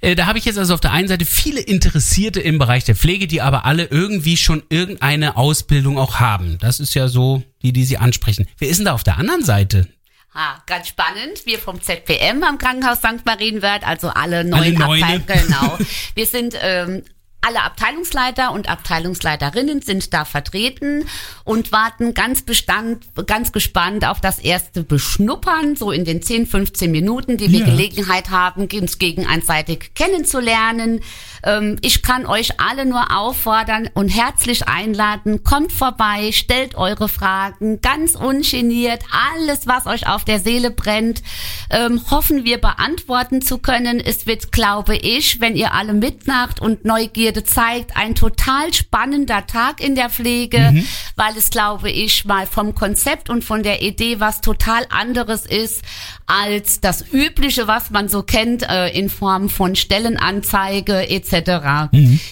Äh, 0.00 0.14
da 0.14 0.26
habe 0.26 0.38
ich 0.38 0.44
jetzt 0.44 0.58
also 0.58 0.74
auf 0.74 0.80
der 0.80 0.92
einen 0.92 1.08
Seite 1.08 1.24
viele 1.24 1.60
Interessierte 1.60 2.40
im 2.40 2.58
Bereich 2.58 2.84
der 2.84 2.94
Pflege, 2.94 3.26
die 3.26 3.40
aber 3.42 3.64
alle 3.64 3.84
irgendwie 3.86 4.36
schon 4.36 4.62
irgendeine 4.68 5.36
Ausbildung 5.36 5.98
auch 5.98 6.20
haben. 6.20 6.58
Das 6.60 6.78
ist 6.78 6.94
ja 6.94 7.08
so 7.08 7.42
die, 7.62 7.72
die 7.72 7.84
Sie 7.84 7.98
ansprechen. 7.98 8.46
Wer 8.58 8.68
ist 8.68 8.76
denn 8.76 8.86
da 8.86 8.92
auf 8.92 9.02
der 9.02 9.18
anderen 9.18 9.44
Seite? 9.44 9.88
Ah, 10.34 10.62
ganz 10.66 10.86
spannend. 10.86 11.46
Wir 11.46 11.58
vom 11.58 11.82
ZPM 11.82 12.44
am 12.44 12.58
Krankenhaus 12.58 12.98
St. 12.98 13.24
Marienwörth, 13.24 13.84
also 13.84 14.08
alle 14.10 14.44
neuen 14.44 14.74
Neune. 14.74 15.04
Abteilungen. 15.04 15.24
Genau. 15.48 15.78
Wir 16.14 16.26
sind 16.26 16.54
ähm, 16.60 17.02
alle 17.40 17.62
Abteilungsleiter 17.62 18.52
und 18.52 18.68
Abteilungsleiterinnen 18.68 19.80
sind 19.80 20.12
da 20.12 20.24
vertreten 20.24 21.06
und 21.44 21.72
warten 21.72 22.12
ganz 22.12 22.42
bestand, 22.42 23.04
ganz 23.26 23.52
gespannt 23.52 24.04
auf 24.04 24.20
das 24.20 24.38
erste 24.38 24.82
Beschnuppern, 24.82 25.76
so 25.76 25.92
in 25.92 26.04
den 26.04 26.20
10, 26.20 26.46
15 26.46 26.90
Minuten, 26.90 27.36
die 27.36 27.50
wir 27.52 27.60
Ja. 27.60 27.66
Gelegenheit 27.66 28.30
haben, 28.30 28.68
uns 28.72 28.98
gegenseitig 28.98 29.92
kennenzulernen. 29.94 31.00
Ähm, 31.44 31.76
ich 31.82 32.02
kann 32.02 32.26
euch 32.26 32.60
alle 32.60 32.86
nur 32.86 33.16
auffordern 33.16 33.88
und 33.94 34.08
herzlich 34.08 34.68
einladen, 34.68 35.44
kommt 35.44 35.72
vorbei, 35.72 36.32
stellt 36.32 36.74
eure 36.74 37.08
Fragen, 37.08 37.80
ganz 37.80 38.14
ungeniert, 38.14 39.02
alles, 39.34 39.66
was 39.66 39.86
euch 39.86 40.06
auf 40.06 40.24
der 40.24 40.40
Seele 40.40 40.70
brennt, 40.70 41.22
ähm, 41.70 42.02
hoffen 42.10 42.44
wir 42.44 42.58
beantworten 42.58 43.42
zu 43.42 43.58
können. 43.58 44.00
Es 44.00 44.26
wird, 44.26 44.52
glaube 44.52 44.96
ich, 44.96 45.40
wenn 45.40 45.56
ihr 45.56 45.74
alle 45.74 45.94
mitmacht 45.94 46.60
und 46.60 46.84
Neugierde 46.84 47.44
zeigt, 47.44 47.96
ein 47.96 48.14
total 48.14 48.72
spannender 48.72 49.46
Tag 49.46 49.80
in 49.80 49.94
der 49.94 50.10
Pflege, 50.10 50.84
weil 51.16 51.36
es, 51.36 51.50
glaube 51.50 51.90
ich, 51.90 52.24
mal 52.24 52.46
vom 52.46 52.74
Konzept 52.74 53.30
und 53.30 53.44
von 53.44 53.62
der 53.62 53.82
Idee 53.82 54.20
was 54.20 54.40
total 54.40 54.86
anderes 54.90 55.46
ist 55.46 55.82
als 56.26 56.80
das 56.80 57.04
Übliche, 57.12 57.66
was 57.66 57.90
man 57.90 58.08
so 58.08 58.22
kennt 58.22 58.62
äh, 58.68 58.88
in 58.88 59.08
Form 59.08 59.48
von 59.48 59.76
Stellenanzeige 59.76 61.08
etc. 61.08 61.27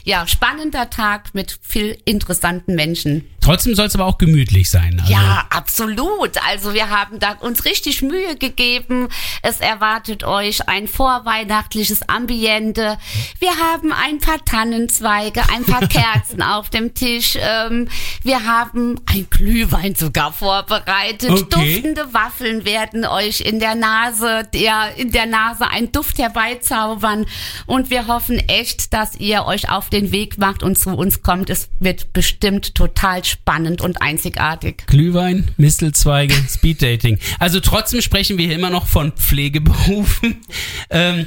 Ja, 0.04 0.26
spannender 0.26 0.90
Tag 0.90 1.34
mit 1.34 1.58
viel 1.62 1.96
interessanten 2.04 2.74
Menschen. 2.74 3.24
Trotzdem 3.46 3.76
soll 3.76 3.86
es 3.86 3.94
aber 3.94 4.06
auch 4.06 4.18
gemütlich 4.18 4.68
sein. 4.68 4.98
Also, 4.98 5.12
Ja, 5.12 5.46
absolut. 5.50 6.32
Also 6.48 6.74
wir 6.74 6.90
haben 6.90 7.20
da 7.20 7.36
uns 7.38 7.64
richtig 7.64 8.02
Mühe 8.02 8.34
gegeben. 8.34 9.08
Es 9.40 9.60
erwartet 9.60 10.24
euch 10.24 10.68
ein 10.68 10.88
vorweihnachtliches 10.88 12.08
Ambiente. 12.08 12.98
Wir 13.38 13.52
haben 13.56 13.92
ein 13.92 14.18
paar 14.18 14.44
Tannenzweige, 14.44 15.48
ein 15.54 15.64
paar 15.64 15.86
Kerzen 15.88 16.42
auf 16.42 16.70
dem 16.70 16.94
Tisch. 16.94 17.38
Ähm, 17.40 17.86
wir 18.24 18.44
haben 18.46 19.00
ein 19.06 19.28
Glühwein 19.30 19.94
sogar 19.94 20.32
vorbereitet. 20.32 21.30
Okay. 21.30 21.76
Duftende 21.76 22.12
Waffeln 22.12 22.64
werden 22.64 23.04
euch 23.04 23.42
in 23.42 23.60
der 23.60 23.76
Nase, 23.76 24.48
der, 24.54 24.96
in 24.96 25.12
der 25.12 25.26
Nase 25.26 25.68
einen 25.68 25.92
Duft 25.92 26.18
herbeizaubern. 26.18 27.26
Und 27.66 27.90
wir 27.90 28.08
hoffen 28.08 28.40
echt, 28.48 28.92
dass 28.92 29.14
ihr 29.14 29.44
euch 29.44 29.68
auf 29.70 29.88
den 29.88 30.10
Weg 30.10 30.36
macht 30.36 30.64
und 30.64 30.76
zu 30.76 30.90
uns 30.90 31.22
kommt. 31.22 31.48
Es 31.48 31.68
wird 31.78 32.12
bestimmt 32.12 32.74
total 32.74 33.24
spannend 33.24 33.35
und 33.80 34.02
einzigartig. 34.02 34.84
Glühwein, 34.86 35.48
Mistelzweige, 35.56 36.34
Speeddating. 36.48 37.18
Also 37.38 37.60
trotzdem 37.60 38.00
sprechen 38.00 38.38
wir 38.38 38.46
hier 38.46 38.56
immer 38.56 38.70
noch 38.70 38.86
von 38.86 39.12
Pflegeberufen. 39.12 40.36
ähm, 40.90 41.26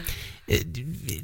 äh, 0.50 0.64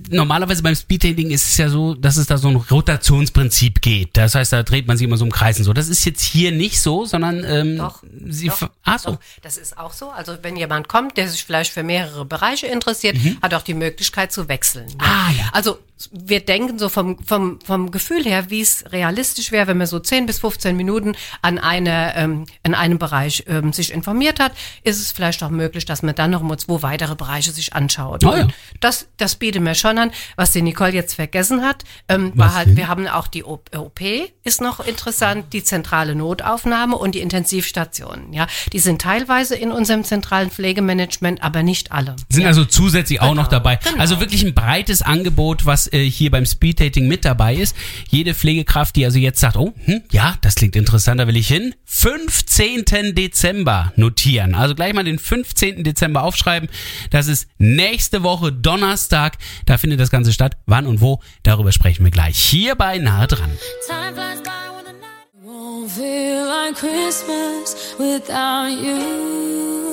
normalerweise 0.10 0.62
beim 0.62 0.75
Speeddating 0.75 1.32
ist 1.32 1.48
es 1.48 1.58
ja 1.58 1.70
so, 1.70 1.96
dass 1.96 2.18
es 2.18 2.27
da 2.27 2.38
so 2.38 2.48
ein 2.48 2.56
Rotationsprinzip 2.56 3.82
geht. 3.82 4.10
Das 4.13 4.36
heißt, 4.36 4.54
da 4.54 4.62
dreht 4.62 4.88
man 4.88 4.98
sich 4.98 5.08
immer 5.08 5.18
so 5.18 5.25
im 5.25 5.32
Kreis 5.32 5.58
und 5.58 5.63
so. 5.63 5.74
Das 5.74 5.88
ist 5.88 6.06
jetzt 6.06 6.22
hier 6.22 6.51
nicht 6.51 6.80
so, 6.80 7.06
sondern 7.06 7.44
ähm, 7.44 7.77
Doch, 7.77 8.04
sie 8.27 8.48
doch, 8.48 8.70
ah, 8.84 9.00
so. 9.00 9.12
doch. 9.12 9.20
Das 9.42 9.58
ist 9.58 9.77
auch 9.77 9.94
so. 9.94 10.10
Also 10.10 10.38
wenn 10.44 10.56
jemand 10.56 10.88
kommt, 10.88 11.18
der 11.18 11.27
sich 11.27 11.44
vielleicht 11.44 11.72
für 11.72 11.84
mehrere 11.84 12.25
Bereiche 12.25 12.68
interessiert, 12.68 13.18
hat 13.42 13.54
auch 13.54 13.63
die 13.63 13.74
Möglichkeit 13.74 14.32
zu 14.32 14.48
wechseln. 14.48 14.86
Mhm. 14.86 15.00
Ah, 15.00 15.32
ja. 15.32 15.50
Also 15.54 15.80
wir 16.12 16.42
denken 16.42 16.78
so 16.78 16.90
vom, 16.90 17.18
vom, 17.25 17.60
vom 17.62 17.90
Gefühl 17.90 18.24
her, 18.24 18.50
wie 18.50 18.62
es 18.62 18.84
realistisch 18.92 19.52
wäre, 19.52 19.68
wenn 19.68 19.78
man 19.78 19.88
so 19.88 20.00
10 20.00 20.25
bis 20.25 20.40
15 20.40 20.75
Minuten 20.75 21.16
an 21.42 21.58
einer, 21.58 22.16
ähm, 22.16 22.46
in 22.64 22.74
einem 22.74 23.00
Bereich 23.00 23.46
ähm, 23.48 23.72
sich 23.72 23.94
informiert 23.94 24.40
hat, 24.40 24.52
ist 24.84 25.00
es 25.00 25.12
vielleicht 25.12 25.42
auch 25.42 25.50
möglich, 25.50 25.86
dass 25.86 26.04
man 26.04 26.14
dann 26.14 26.32
noch 26.32 26.42
mal 26.42 26.58
zwei 26.58 26.82
weitere 26.82 27.16
Bereiche 27.16 27.52
sich 27.52 27.74
anschaut. 27.74 28.25
Ah, 28.25 28.40
ja. 28.40 28.48
Das, 28.82 29.08
das 29.18 29.36
bieten 29.36 29.64
wir 29.64 29.74
schon 29.74 29.98
an. 29.98 30.12
Was 30.36 30.52
die 30.52 30.62
Nicole 30.62 30.92
jetzt 30.92 31.14
vergessen 31.14 31.64
hat, 31.64 31.84
ähm, 32.10 32.34
war 32.36 32.54
halt, 32.54 32.68
denn? 32.70 32.78
wir 32.78 32.88
haben 32.90 33.08
auch 33.08 33.28
die 33.28 33.44
OP, 33.46 34.02
ist 34.44 34.62
noch 34.62 34.86
interessant, 34.86 35.54
die 35.54 35.64
zentrale 35.64 36.14
Notaufnahme 36.16 36.98
und 36.98 37.16
die 37.16 37.22
Intensivstationen. 37.22 38.34
Ja, 38.34 38.48
die 38.74 38.80
sind 38.80 39.02
teilweise 39.02 39.56
in 39.56 39.72
unserem 39.72 40.04
zentralen 40.04 40.52
Pflegemanagement, 40.52 41.42
aber 41.42 41.64
nicht 41.64 41.94
alle. 41.94 42.18
Sind 42.30 42.46
also 42.46 42.66
zusätzlich 42.66 43.22
auch 43.22 43.34
noch 43.34 43.50
Genau, 43.50 43.60
dabei. 43.64 43.75
genau. 43.78 44.00
Also 44.00 44.20
wirklich 44.20 44.44
ein 44.44 44.54
breites 44.54 45.02
Angebot, 45.02 45.66
was 45.66 45.85
äh, 45.94 46.10
hier 46.10 46.32
beim 46.32 46.46
Speeddating 46.46 47.08
mit 47.08 47.25
dabei 47.25 47.56
ist. 47.56 47.75
Jede 48.10 48.34
Pflegekraft, 48.34 48.96
die 48.96 49.06
also 49.06 49.20
jetzt 49.20 49.39
sagt, 49.39 49.58
oh, 49.58 49.74
hm, 49.86 50.01
ja, 50.12 50.36
das 50.42 50.56
klingt 50.56 50.75
interessant, 50.75 51.20
da 51.20 51.27
will 51.27 51.38
ich 51.38 51.48
hin. 51.48 51.75
15. 51.86 53.15
Dezember 53.15 53.94
notieren. 53.96 54.56
Also 54.56 54.75
gleich 54.75 54.94
mal 54.94 55.04
den 55.04 55.20
15. 55.20 55.84
Dezember 55.84 56.24
aufschreiben. 56.24 56.70
Das 57.10 57.27
ist 57.27 57.48
nächste 57.58 58.24
Woche 58.24 58.51
Donnerstag. 58.51 59.38
Da 59.65 59.77
findet 59.77 60.00
das 60.00 60.10
Ganze 60.10 60.34
statt. 60.34 60.58
Wann 60.65 60.88
und 60.88 61.01
wo, 61.01 61.22
darüber 61.44 61.72
sprechen 61.72 62.04
wir 62.04 62.12
gleich. 62.12 62.38
Hier 62.38 62.75
bei 62.75 62.98
Nahe 62.98 63.27
dran. 63.27 63.51
Feel 65.88 66.46
like 66.46 66.75
Christmas 66.75 67.96
without 67.98 68.68
you. 68.68 69.85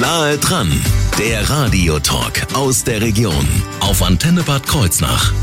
Nahe 0.00 0.38
dran, 0.38 0.72
der 1.18 1.50
Radiotalk 1.50 2.54
aus 2.54 2.84
der 2.84 3.02
Region 3.02 3.46
auf 3.80 4.02
Antenne 4.02 4.42
Bad 4.42 4.66
Kreuznach. 4.66 5.34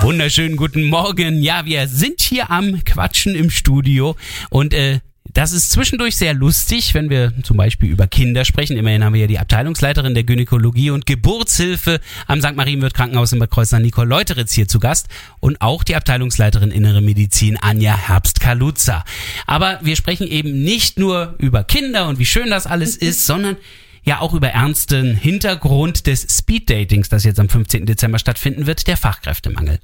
Wunderschönen 0.00 0.56
guten 0.56 0.84
Morgen. 0.84 1.42
Ja, 1.42 1.66
wir 1.66 1.88
sind 1.88 2.22
hier 2.22 2.50
am 2.50 2.82
Quatschen 2.84 3.34
im 3.34 3.50
Studio 3.50 4.16
und 4.48 4.72
äh, 4.72 5.00
das 5.38 5.52
ist 5.52 5.70
zwischendurch 5.70 6.16
sehr 6.16 6.34
lustig, 6.34 6.94
wenn 6.94 7.10
wir 7.10 7.32
zum 7.44 7.56
Beispiel 7.56 7.88
über 7.88 8.08
Kinder 8.08 8.44
sprechen. 8.44 8.76
Immerhin 8.76 9.04
haben 9.04 9.12
wir 9.14 9.20
ja 9.20 9.26
die 9.28 9.38
Abteilungsleiterin 9.38 10.12
der 10.12 10.24
Gynäkologie 10.24 10.90
und 10.90 11.06
Geburtshilfe 11.06 12.00
am 12.26 12.40
St. 12.40 12.56
Marienwirt 12.56 12.92
Krankenhaus 12.92 13.32
in 13.32 13.38
Bad 13.38 13.52
Kreuznach, 13.52 13.78
Nicole 13.78 14.08
Leuteritz, 14.08 14.52
hier 14.52 14.66
zu 14.66 14.80
Gast 14.80 15.06
und 15.38 15.60
auch 15.60 15.84
die 15.84 15.94
Abteilungsleiterin 15.94 16.72
Innere 16.72 17.00
Medizin, 17.02 17.56
Anja 17.56 17.96
Herbst-Kaluza. 17.96 19.04
Aber 19.46 19.78
wir 19.80 19.94
sprechen 19.94 20.26
eben 20.26 20.64
nicht 20.64 20.98
nur 20.98 21.36
über 21.38 21.62
Kinder 21.62 22.08
und 22.08 22.18
wie 22.18 22.26
schön 22.26 22.50
das 22.50 22.66
alles 22.66 22.96
ist, 22.96 23.24
sondern 23.24 23.58
ja 24.02 24.18
auch 24.18 24.34
über 24.34 24.48
ernsten 24.48 25.14
Hintergrund 25.14 26.08
des 26.08 26.26
Speeddatings, 26.36 27.10
das 27.10 27.22
jetzt 27.22 27.38
am 27.38 27.48
15. 27.48 27.86
Dezember 27.86 28.18
stattfinden 28.18 28.66
wird, 28.66 28.88
der 28.88 28.96
Fachkräftemangel. 28.96 29.78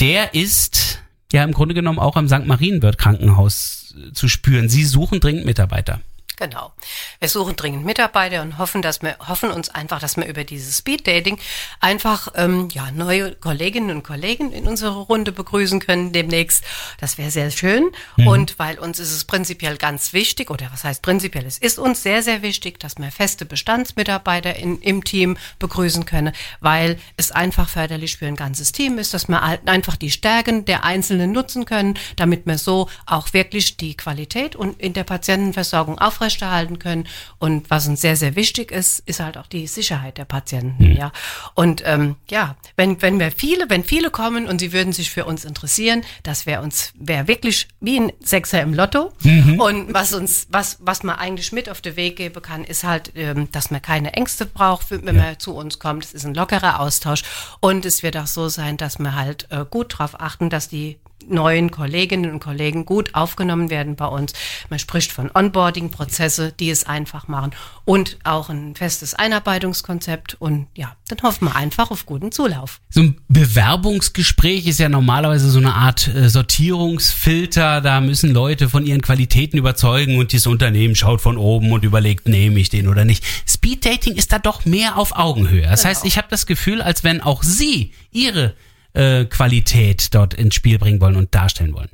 Der 0.00 0.32
ist 0.32 1.02
ja 1.30 1.44
im 1.44 1.52
Grunde 1.52 1.74
genommen 1.74 1.98
auch 1.98 2.16
am 2.16 2.26
St. 2.26 2.46
Marienwirt 2.46 2.96
Krankenhaus 2.96 3.77
zu 4.12 4.28
spüren. 4.28 4.68
Sie 4.68 4.84
suchen 4.84 5.20
dringend 5.20 5.44
Mitarbeiter. 5.44 6.00
Genau. 6.38 6.72
Wir 7.18 7.28
suchen 7.28 7.56
dringend 7.56 7.84
Mitarbeiter 7.84 8.42
und 8.42 8.58
hoffen, 8.58 8.80
dass 8.80 9.02
wir 9.02 9.16
hoffen 9.26 9.50
uns 9.50 9.70
einfach, 9.70 9.98
dass 9.98 10.16
wir 10.16 10.26
über 10.26 10.44
dieses 10.44 10.78
Speeddating 10.78 11.36
einfach 11.80 12.28
ähm, 12.36 12.68
ja 12.72 12.92
neue 12.92 13.34
Kolleginnen 13.34 13.90
und 13.90 14.04
Kollegen 14.04 14.52
in 14.52 14.68
unsere 14.68 14.96
Runde 14.96 15.32
begrüßen 15.32 15.80
können 15.80 16.12
demnächst. 16.12 16.64
Das 17.00 17.18
wäre 17.18 17.32
sehr 17.32 17.50
schön. 17.50 17.90
Und 18.16 18.58
weil 18.58 18.78
uns 18.78 19.00
ist 19.00 19.12
es 19.12 19.24
prinzipiell 19.24 19.78
ganz 19.78 20.12
wichtig 20.12 20.50
oder 20.50 20.68
was 20.72 20.84
heißt 20.84 21.02
prinzipiell? 21.02 21.44
Es 21.44 21.58
ist 21.58 21.78
uns 21.78 22.04
sehr 22.04 22.22
sehr 22.22 22.42
wichtig, 22.42 22.78
dass 22.78 22.98
wir 22.98 23.10
feste 23.10 23.44
Bestandsmitarbeiter 23.44 24.54
in, 24.54 24.80
im 24.80 25.02
Team 25.02 25.36
begrüßen 25.58 26.04
können, 26.04 26.32
weil 26.60 26.98
es 27.16 27.32
einfach 27.32 27.68
förderlich 27.68 28.16
für 28.16 28.26
ein 28.26 28.36
ganzes 28.36 28.70
Team 28.70 28.98
ist, 28.98 29.12
dass 29.12 29.28
wir 29.28 29.40
halt 29.40 29.66
einfach 29.68 29.96
die 29.96 30.12
Stärken 30.12 30.64
der 30.64 30.84
Einzelnen 30.84 31.32
nutzen 31.32 31.64
können, 31.64 31.98
damit 32.14 32.46
wir 32.46 32.58
so 32.58 32.88
auch 33.06 33.32
wirklich 33.32 33.76
die 33.76 33.96
Qualität 33.96 34.54
und 34.54 34.80
in 34.80 34.92
der 34.92 35.04
Patientenversorgung 35.04 35.98
aufrechterhalten 36.28 36.78
können. 36.78 37.06
Und 37.38 37.70
was 37.70 37.88
uns 37.88 38.00
sehr, 38.00 38.16
sehr 38.16 38.36
wichtig 38.36 38.70
ist, 38.70 39.00
ist 39.06 39.20
halt 39.20 39.38
auch 39.38 39.46
die 39.46 39.66
Sicherheit 39.66 40.18
der 40.18 40.26
Patienten. 40.26 40.92
Ja. 40.92 41.12
Und 41.54 41.82
ähm, 41.86 42.16
ja, 42.28 42.56
wenn, 42.76 43.00
wenn 43.02 43.18
wir 43.18 43.30
viele, 43.30 43.70
wenn 43.70 43.84
viele 43.84 44.10
kommen 44.10 44.46
und 44.46 44.58
sie 44.58 44.72
würden 44.72 44.92
sich 44.92 45.10
für 45.10 45.24
uns 45.24 45.44
interessieren, 45.44 46.02
das 46.22 46.46
wäre 46.46 46.62
uns, 46.62 46.92
wäre 46.98 47.28
wirklich 47.28 47.68
wie 47.80 47.98
ein 47.98 48.12
Sechser 48.20 48.60
im 48.62 48.74
Lotto. 48.74 49.12
Und 49.58 49.94
was 49.94 50.12
uns, 50.12 50.46
was, 50.50 50.78
was 50.80 51.02
man 51.02 51.16
eigentlich 51.16 51.52
mit 51.52 51.70
auf 51.70 51.80
den 51.80 51.96
Weg 51.96 52.16
geben 52.16 52.42
kann, 52.42 52.64
ist 52.64 52.84
halt, 52.84 53.12
ähm, 53.14 53.50
dass 53.52 53.70
man 53.70 53.80
keine 53.80 54.12
Ängste 54.14 54.46
braucht, 54.46 54.90
wenn 54.90 55.16
man 55.16 55.38
zu 55.38 55.54
uns 55.54 55.78
kommt. 55.78 56.04
Es 56.04 56.12
ist 56.12 56.26
ein 56.26 56.34
lockerer 56.34 56.80
Austausch. 56.80 57.22
Und 57.60 57.86
es 57.86 58.02
wird 58.02 58.16
auch 58.16 58.26
so 58.26 58.48
sein, 58.48 58.76
dass 58.76 58.98
wir 58.98 59.14
halt 59.14 59.46
äh, 59.50 59.64
gut 59.68 59.94
darauf 59.94 60.20
achten, 60.20 60.50
dass 60.50 60.68
die 60.68 60.98
neuen 61.26 61.70
Kolleginnen 61.70 62.30
und 62.32 62.40
Kollegen 62.40 62.84
gut 62.84 63.14
aufgenommen 63.14 63.70
werden 63.70 63.96
bei 63.96 64.06
uns. 64.06 64.32
Man 64.70 64.78
spricht 64.78 65.12
von 65.12 65.30
Onboarding-Prozesse, 65.32 66.52
die 66.58 66.70
es 66.70 66.84
einfach 66.84 67.28
machen 67.28 67.52
und 67.84 68.18
auch 68.24 68.48
ein 68.48 68.74
festes 68.74 69.14
Einarbeitungskonzept 69.14 70.36
und 70.38 70.66
ja, 70.74 70.96
dann 71.08 71.22
hoffen 71.22 71.46
wir 71.46 71.56
einfach 71.56 71.90
auf 71.90 72.06
guten 72.06 72.32
Zulauf. 72.32 72.80
So 72.90 73.00
ein 73.00 73.20
Bewerbungsgespräch 73.28 74.66
ist 74.66 74.78
ja 74.78 74.88
normalerweise 74.88 75.50
so 75.50 75.58
eine 75.58 75.74
Art 75.74 76.08
äh, 76.08 76.28
Sortierungsfilter. 76.28 77.80
Da 77.80 78.00
müssen 78.00 78.32
Leute 78.32 78.68
von 78.68 78.86
ihren 78.86 79.02
Qualitäten 79.02 79.58
überzeugen 79.58 80.18
und 80.18 80.32
dieses 80.32 80.46
Unternehmen 80.46 80.94
schaut 80.94 81.20
von 81.20 81.36
oben 81.36 81.72
und 81.72 81.84
überlegt, 81.84 82.28
nehme 82.28 82.60
ich 82.60 82.70
den 82.70 82.88
oder 82.88 83.04
nicht. 83.04 83.24
Speeddating 83.46 84.14
ist 84.14 84.32
da 84.32 84.38
doch 84.38 84.64
mehr 84.64 84.96
auf 84.96 85.16
Augenhöhe. 85.16 85.62
Das 85.62 85.84
heißt, 85.84 86.04
ich 86.04 86.16
habe 86.18 86.28
das 86.30 86.46
Gefühl, 86.46 86.82
als 86.82 87.04
wenn 87.04 87.20
auch 87.20 87.42
Sie 87.42 87.92
Ihre 88.12 88.54
äh, 88.94 89.24
Qualität 89.24 90.14
dort 90.14 90.34
ins 90.34 90.54
Spiel 90.54 90.78
bringen 90.78 91.00
wollen 91.00 91.16
und 91.16 91.34
darstellen 91.34 91.74
wollen. 91.74 91.90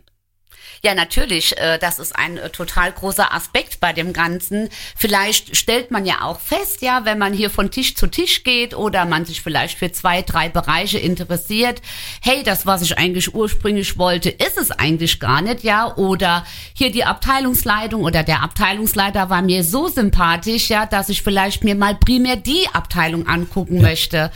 Ja, 0.84 0.94
natürlich. 0.94 1.56
Äh, 1.56 1.78
das 1.78 1.98
ist 1.98 2.14
ein 2.14 2.36
äh, 2.36 2.50
total 2.50 2.92
großer 2.92 3.32
Aspekt 3.32 3.80
bei 3.80 3.94
dem 3.94 4.12
Ganzen. 4.12 4.68
Vielleicht 4.94 5.56
stellt 5.56 5.90
man 5.90 6.04
ja 6.04 6.20
auch 6.20 6.38
fest, 6.38 6.82
ja, 6.82 7.06
wenn 7.06 7.16
man 7.16 7.32
hier 7.32 7.48
von 7.48 7.70
Tisch 7.70 7.94
zu 7.94 8.06
Tisch 8.06 8.44
geht 8.44 8.74
oder 8.74 9.06
man 9.06 9.24
sich 9.24 9.40
vielleicht 9.40 9.78
für 9.78 9.90
zwei, 9.92 10.20
drei 10.20 10.50
Bereiche 10.50 10.98
interessiert, 10.98 11.80
hey, 12.20 12.42
das, 12.42 12.66
was 12.66 12.82
ich 12.82 12.98
eigentlich 12.98 13.34
ursprünglich 13.34 13.96
wollte, 13.96 14.28
ist 14.28 14.58
es 14.58 14.70
eigentlich 14.70 15.20
gar 15.20 15.40
nicht, 15.40 15.64
ja. 15.64 15.96
Oder 15.96 16.44
hier 16.74 16.92
die 16.92 17.04
Abteilungsleitung 17.04 18.02
oder 18.02 18.22
der 18.22 18.42
Abteilungsleiter 18.42 19.30
war 19.30 19.40
mir 19.40 19.64
so 19.64 19.88
sympathisch, 19.88 20.68
ja, 20.68 20.84
dass 20.84 21.08
ich 21.08 21.22
vielleicht 21.22 21.64
mir 21.64 21.76
mal 21.76 21.94
primär 21.94 22.36
die 22.36 22.68
Abteilung 22.74 23.26
angucken 23.26 23.76
ja. 23.76 23.82
möchte. 23.82 24.30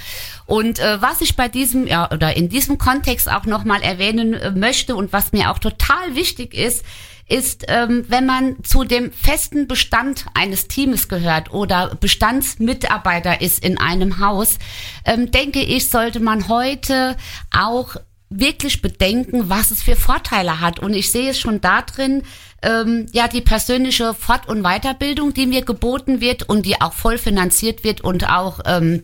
Und 0.48 0.78
äh, 0.78 1.02
was 1.02 1.20
ich 1.20 1.36
bei 1.36 1.48
diesem 1.48 1.86
ja 1.86 2.10
oder 2.10 2.34
in 2.34 2.48
diesem 2.48 2.78
Kontext 2.78 3.30
auch 3.30 3.44
nochmal 3.44 3.82
erwähnen 3.82 4.32
äh, 4.32 4.50
möchte 4.50 4.96
und 4.96 5.12
was 5.12 5.32
mir 5.32 5.50
auch 5.50 5.58
total 5.58 6.14
wichtig 6.14 6.54
ist, 6.54 6.86
ist, 7.28 7.66
ähm, 7.68 8.06
wenn 8.08 8.24
man 8.24 8.56
zu 8.64 8.84
dem 8.84 9.12
festen 9.12 9.68
Bestand 9.68 10.24
eines 10.32 10.66
Teams 10.66 11.08
gehört 11.08 11.52
oder 11.52 11.94
Bestandsmitarbeiter 12.00 13.42
ist 13.42 13.62
in 13.62 13.76
einem 13.76 14.20
Haus, 14.20 14.58
ähm, 15.04 15.30
denke 15.30 15.60
ich, 15.60 15.90
sollte 15.90 16.18
man 16.18 16.48
heute 16.48 17.18
auch 17.54 17.96
wirklich 18.30 18.80
bedenken, 18.80 19.50
was 19.50 19.70
es 19.70 19.82
für 19.82 19.96
Vorteile 19.96 20.62
hat. 20.62 20.78
Und 20.80 20.94
ich 20.94 21.12
sehe 21.12 21.28
es 21.28 21.38
schon 21.38 21.60
da 21.60 21.82
drin, 21.82 22.22
ähm, 22.62 23.04
ja, 23.12 23.28
die 23.28 23.42
persönliche 23.42 24.14
Fort- 24.14 24.48
und 24.48 24.62
Weiterbildung, 24.62 25.34
die 25.34 25.44
mir 25.44 25.60
geboten 25.60 26.22
wird 26.22 26.48
und 26.48 26.64
die 26.64 26.80
auch 26.80 26.94
voll 26.94 27.18
finanziert 27.18 27.84
wird 27.84 28.00
und 28.00 28.30
auch 28.30 28.60
ähm, 28.64 29.02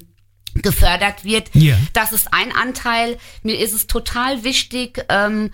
gefördert 0.63 1.25
wird. 1.25 1.51
Ja. 1.55 1.77
Das 1.93 2.13
ist 2.13 2.33
ein 2.33 2.53
Anteil. 2.53 3.19
Mir 3.43 3.59
ist 3.59 3.73
es 3.73 3.87
total 3.87 4.45
wichtig, 4.45 5.05
ähm, 5.09 5.51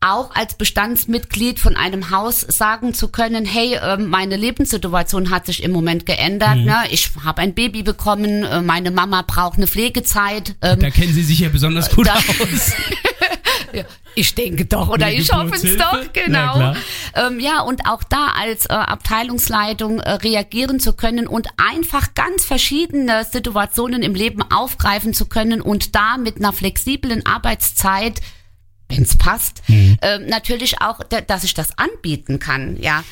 auch 0.00 0.34
als 0.34 0.54
Bestandsmitglied 0.54 1.60
von 1.60 1.76
einem 1.76 2.10
Haus 2.10 2.40
sagen 2.40 2.94
zu 2.94 3.08
können, 3.08 3.44
hey, 3.44 3.78
ähm, 3.82 4.08
meine 4.08 4.36
Lebenssituation 4.36 5.30
hat 5.30 5.44
sich 5.44 5.62
im 5.62 5.72
Moment 5.72 6.06
geändert. 6.06 6.56
Mhm. 6.56 6.64
Ne? 6.64 6.76
Ich 6.90 7.10
habe 7.22 7.42
ein 7.42 7.54
Baby 7.54 7.82
bekommen, 7.82 8.44
äh, 8.44 8.62
meine 8.62 8.90
Mama 8.90 9.22
braucht 9.22 9.58
eine 9.58 9.66
Pflegezeit. 9.66 10.56
Ähm, 10.62 10.80
da 10.80 10.90
kennen 10.90 11.12
Sie 11.12 11.22
sich 11.22 11.40
ja 11.40 11.50
besonders 11.50 11.90
gut 11.90 12.08
aus. 12.08 12.22
ja, 13.72 13.84
ich 14.14 14.34
denke 14.34 14.64
doch, 14.64 14.88
oder 14.88 15.10
ich 15.10 15.32
hoffe 15.32 15.54
es 15.54 15.76
doch, 15.76 16.12
genau. 16.12 16.74
Ähm, 17.14 17.40
ja, 17.40 17.60
und 17.60 17.86
auch 17.86 18.02
da 18.02 18.28
als 18.38 18.66
äh, 18.66 18.72
Abteilungsleitung 18.72 20.00
äh, 20.00 20.12
reagieren 20.12 20.80
zu 20.80 20.92
können 20.92 21.26
und 21.26 21.48
einfach 21.56 22.14
ganz 22.14 22.44
verschiedene 22.44 23.24
Situationen 23.24 24.02
im 24.02 24.14
Leben 24.14 24.42
aufgreifen 24.50 25.14
zu 25.14 25.26
können 25.26 25.60
und 25.60 25.94
da 25.94 26.16
mit 26.16 26.36
einer 26.36 26.52
flexiblen 26.52 27.24
Arbeitszeit 27.26 28.20
wenn 28.90 29.04
es 29.04 29.16
passt, 29.16 29.62
mhm. 29.68 29.98
äh, 30.02 30.18
natürlich 30.18 30.80
auch, 30.80 30.98
dass 31.04 31.44
ich 31.44 31.54
das 31.54 31.78
anbieten 31.78 32.40
kann, 32.40 32.76
ja. 32.80 33.04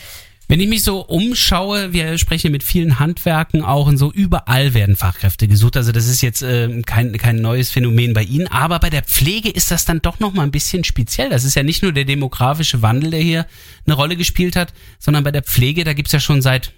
Wenn 0.50 0.60
ich 0.60 0.68
mich 0.68 0.82
so 0.82 1.00
umschaue, 1.00 1.92
wir 1.92 2.16
sprechen 2.16 2.52
mit 2.52 2.62
vielen 2.62 2.98
Handwerken 2.98 3.62
auch 3.62 3.86
und 3.86 3.98
so, 3.98 4.10
überall 4.10 4.72
werden 4.72 4.96
Fachkräfte 4.96 5.46
gesucht. 5.46 5.76
Also 5.76 5.92
das 5.92 6.06
ist 6.06 6.22
jetzt 6.22 6.40
äh, 6.40 6.80
kein, 6.86 7.12
kein 7.18 7.42
neues 7.42 7.70
Phänomen 7.70 8.14
bei 8.14 8.22
Ihnen, 8.22 8.46
aber 8.46 8.78
bei 8.78 8.88
der 8.88 9.02
Pflege 9.02 9.50
ist 9.50 9.70
das 9.70 9.84
dann 9.84 10.00
doch 10.00 10.20
nochmal 10.20 10.46
ein 10.46 10.50
bisschen 10.50 10.84
speziell. 10.84 11.28
Das 11.28 11.44
ist 11.44 11.54
ja 11.54 11.62
nicht 11.62 11.82
nur 11.82 11.92
der 11.92 12.06
demografische 12.06 12.80
Wandel, 12.80 13.10
der 13.10 13.20
hier 13.20 13.46
eine 13.84 13.94
Rolle 13.94 14.16
gespielt 14.16 14.56
hat, 14.56 14.72
sondern 14.98 15.22
bei 15.22 15.32
der 15.32 15.42
Pflege, 15.42 15.84
da 15.84 15.92
gibt's 15.92 16.12
ja 16.12 16.20
schon 16.20 16.40
seit 16.40 16.72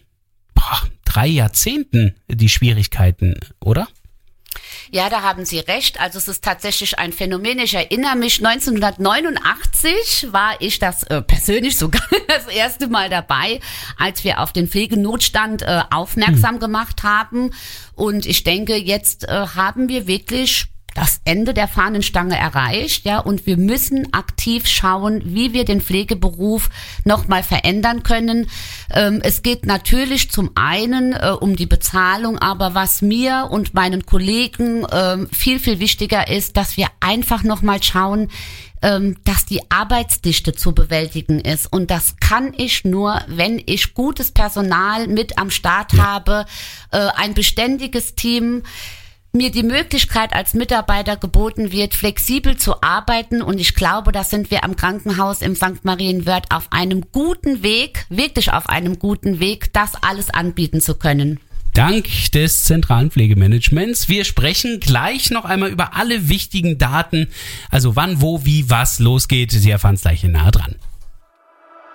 boah, 0.54 0.82
drei 1.04 1.28
Jahrzehnten 1.28 2.16
die 2.28 2.48
Schwierigkeiten, 2.48 3.34
oder? 3.60 3.86
Ja, 4.92 5.08
da 5.08 5.22
haben 5.22 5.44
Sie 5.44 5.60
recht. 5.60 6.00
Also 6.00 6.18
es 6.18 6.26
ist 6.26 6.42
tatsächlich 6.42 6.98
ein 6.98 7.12
Phänomen. 7.12 7.60
Ich 7.60 7.74
erinnere 7.74 8.16
mich, 8.16 8.44
1989 8.44 10.32
war 10.32 10.54
ich 10.58 10.80
das 10.80 11.04
äh, 11.04 11.22
persönlich 11.22 11.76
sogar 11.76 12.02
das 12.28 12.48
erste 12.48 12.88
Mal 12.88 13.08
dabei, 13.08 13.60
als 13.96 14.24
wir 14.24 14.40
auf 14.40 14.52
den 14.52 14.66
Pflegenotstand 14.66 15.62
äh, 15.62 15.82
aufmerksam 15.90 16.54
hm. 16.54 16.60
gemacht 16.60 17.04
haben. 17.04 17.52
Und 17.94 18.26
ich 18.26 18.42
denke, 18.42 18.74
jetzt 18.76 19.28
äh, 19.28 19.46
haben 19.54 19.88
wir 19.88 20.08
wirklich 20.08 20.66
das 20.94 21.20
Ende 21.24 21.54
der 21.54 21.68
Fahnenstange 21.68 22.36
erreicht, 22.36 23.04
ja, 23.04 23.18
und 23.18 23.46
wir 23.46 23.56
müssen 23.56 24.12
aktiv 24.12 24.66
schauen, 24.66 25.22
wie 25.24 25.52
wir 25.52 25.64
den 25.64 25.80
Pflegeberuf 25.80 26.70
nochmal 27.04 27.42
verändern 27.42 28.02
können. 28.02 28.48
Ähm, 28.92 29.20
es 29.22 29.42
geht 29.42 29.66
natürlich 29.66 30.30
zum 30.30 30.50
einen 30.54 31.12
äh, 31.12 31.30
um 31.38 31.56
die 31.56 31.66
Bezahlung, 31.66 32.38
aber 32.38 32.74
was 32.74 33.02
mir 33.02 33.48
und 33.50 33.74
meinen 33.74 34.06
Kollegen 34.06 34.84
äh, 34.84 35.18
viel, 35.32 35.58
viel 35.58 35.80
wichtiger 35.80 36.28
ist, 36.28 36.56
dass 36.56 36.76
wir 36.76 36.88
einfach 37.00 37.42
nochmal 37.42 37.82
schauen, 37.82 38.28
ähm, 38.82 39.16
dass 39.24 39.44
die 39.44 39.70
Arbeitsdichte 39.70 40.52
zu 40.54 40.72
bewältigen 40.72 41.40
ist. 41.40 41.70
Und 41.70 41.90
das 41.90 42.16
kann 42.20 42.54
ich 42.56 42.84
nur, 42.84 43.20
wenn 43.26 43.62
ich 43.66 43.94
gutes 43.94 44.32
Personal 44.32 45.06
mit 45.06 45.38
am 45.38 45.50
Start 45.50 45.94
habe, 45.98 46.46
äh, 46.90 47.08
ein 47.16 47.34
beständiges 47.34 48.14
Team, 48.14 48.62
mir 49.32 49.50
die 49.50 49.62
Möglichkeit 49.62 50.32
als 50.32 50.54
Mitarbeiter 50.54 51.16
geboten 51.16 51.72
wird, 51.72 51.94
flexibel 51.94 52.56
zu 52.56 52.82
arbeiten. 52.82 53.42
Und 53.42 53.60
ich 53.60 53.74
glaube, 53.74 54.12
da 54.12 54.24
sind 54.24 54.50
wir 54.50 54.64
am 54.64 54.76
Krankenhaus 54.76 55.42
im 55.42 55.54
St. 55.54 55.84
Marienwörth 55.84 56.50
auf 56.50 56.72
einem 56.72 57.04
guten 57.12 57.62
Weg, 57.62 58.06
wirklich 58.08 58.52
auf 58.52 58.68
einem 58.68 58.98
guten 58.98 59.40
Weg, 59.40 59.72
das 59.72 59.92
alles 60.02 60.30
anbieten 60.30 60.80
zu 60.80 60.94
können. 60.94 61.38
Dank 61.74 62.08
des 62.32 62.64
zentralen 62.64 63.12
Pflegemanagements. 63.12 64.08
Wir 64.08 64.24
sprechen 64.24 64.80
gleich 64.80 65.30
noch 65.30 65.44
einmal 65.44 65.70
über 65.70 65.94
alle 65.94 66.28
wichtigen 66.28 66.78
Daten, 66.78 67.28
also 67.70 67.94
wann, 67.94 68.20
wo, 68.20 68.44
wie, 68.44 68.68
was 68.68 68.98
losgeht. 68.98 69.52
Sie 69.52 69.70
erfahren 69.70 69.94
es 69.94 70.02
gleich 70.02 70.24
nah 70.24 70.50
dran. 70.50 70.74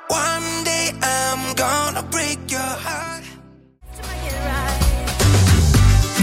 One 0.07 0.63
day 0.63 0.93
I'm 1.01 1.55
gonna 1.57 2.03
break 2.03 2.39
your 2.49 2.60
heart. 2.60 3.14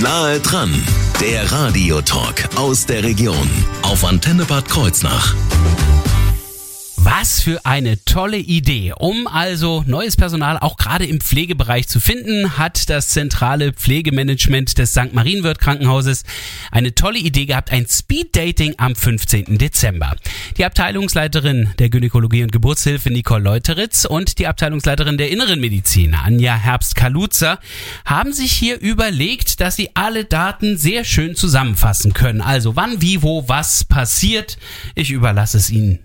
Nahe 0.03 0.41
dran, 0.41 0.75
der 1.21 1.53
Radiotalk 1.53 2.49
aus 2.57 2.87
der 2.87 3.05
Region 3.05 3.49
auf 3.83 4.05
Antenne 4.05 4.45
Bad 4.45 4.69
Kreuznach. 4.69 5.37
Was 7.23 7.41
für 7.41 7.65
eine 7.65 8.05
tolle 8.05 8.39
Idee. 8.39 8.95
Um 8.99 9.29
also 9.29 9.85
neues 9.87 10.17
Personal 10.17 10.59
auch 10.59 10.77
gerade 10.77 11.07
im 11.07 11.21
Pflegebereich 11.21 11.87
zu 11.87 12.01
finden, 12.01 12.59
hat 12.59 12.91
das 12.91 13.11
zentrale 13.11 13.73
Pflegemanagement 13.73 14.77
des 14.77 14.91
St. 14.91 15.13
Marienwirt 15.15 15.61
Krankenhauses 15.61 16.25
eine 16.73 16.97
tolle 16.97 17.21
Idee 17.21 17.47
gehabt, 17.47 17.71
ein 17.71 17.87
Speed 17.87 18.35
Dating 18.35 18.75
am 18.79 18.97
15. 18.97 19.57
Dezember. 19.57 20.17
Die 20.57 20.65
Abteilungsleiterin 20.65 21.71
der 21.79 21.91
Gynäkologie 21.91 22.43
und 22.43 22.51
Geburtshilfe 22.51 23.13
Nicole 23.13 23.45
Leuteritz 23.45 24.05
und 24.05 24.41
die 24.41 24.49
Abteilungsleiterin 24.49 25.17
der 25.17 25.31
Inneren 25.31 25.61
Medizin 25.61 26.17
Anja 26.17 26.57
Herbst-Kaluza 26.57 27.61
haben 28.05 28.33
sich 28.33 28.51
hier 28.51 28.81
überlegt, 28.81 29.61
dass 29.61 29.77
sie 29.77 29.91
alle 29.95 30.25
Daten 30.25 30.77
sehr 30.77 31.05
schön 31.05 31.37
zusammenfassen 31.37 32.15
können. 32.15 32.41
Also 32.41 32.75
wann, 32.75 33.01
wie, 33.01 33.23
wo, 33.23 33.49
was 33.49 33.85
passiert. 33.85 34.59
Ich 34.97 35.13
überlasse 35.13 35.59
es 35.59 35.71
Ihnen. 35.71 36.01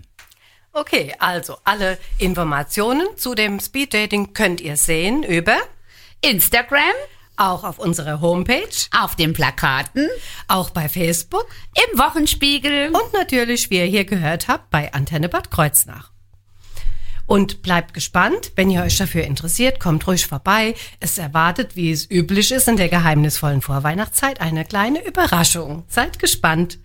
Okay, 0.80 1.12
also 1.18 1.56
alle 1.64 1.98
Informationen 2.18 3.08
zu 3.16 3.34
dem 3.34 3.58
Speeddating 3.58 4.32
könnt 4.32 4.60
ihr 4.60 4.76
sehen 4.76 5.24
über 5.24 5.56
Instagram, 6.20 6.94
auch 7.36 7.64
auf 7.64 7.80
unserer 7.80 8.20
Homepage, 8.20 8.68
auf 8.96 9.16
den 9.16 9.32
Plakaten, 9.32 10.08
auch 10.46 10.70
bei 10.70 10.88
Facebook, 10.88 11.48
im 11.74 11.98
Wochenspiegel 11.98 12.90
und 12.90 13.12
natürlich, 13.12 13.70
wie 13.70 13.78
ihr 13.78 13.86
hier 13.86 14.04
gehört 14.04 14.46
habt, 14.46 14.70
bei 14.70 14.92
Antenne 14.92 15.28
Bad 15.28 15.50
Kreuznach. 15.50 16.12
Und 17.26 17.60
bleibt 17.62 17.92
gespannt, 17.92 18.52
wenn 18.54 18.70
ihr 18.70 18.82
euch 18.82 18.98
dafür 18.98 19.24
interessiert, 19.24 19.80
kommt 19.80 20.06
ruhig 20.06 20.28
vorbei. 20.28 20.76
Es 21.00 21.18
erwartet, 21.18 21.74
wie 21.74 21.90
es 21.90 22.08
üblich 22.08 22.52
ist 22.52 22.68
in 22.68 22.76
der 22.76 22.88
geheimnisvollen 22.88 23.62
Vorweihnachtszeit, 23.62 24.40
eine 24.40 24.64
kleine 24.64 25.04
Überraschung. 25.04 25.82
Seid 25.88 26.20
gespannt. 26.20 26.78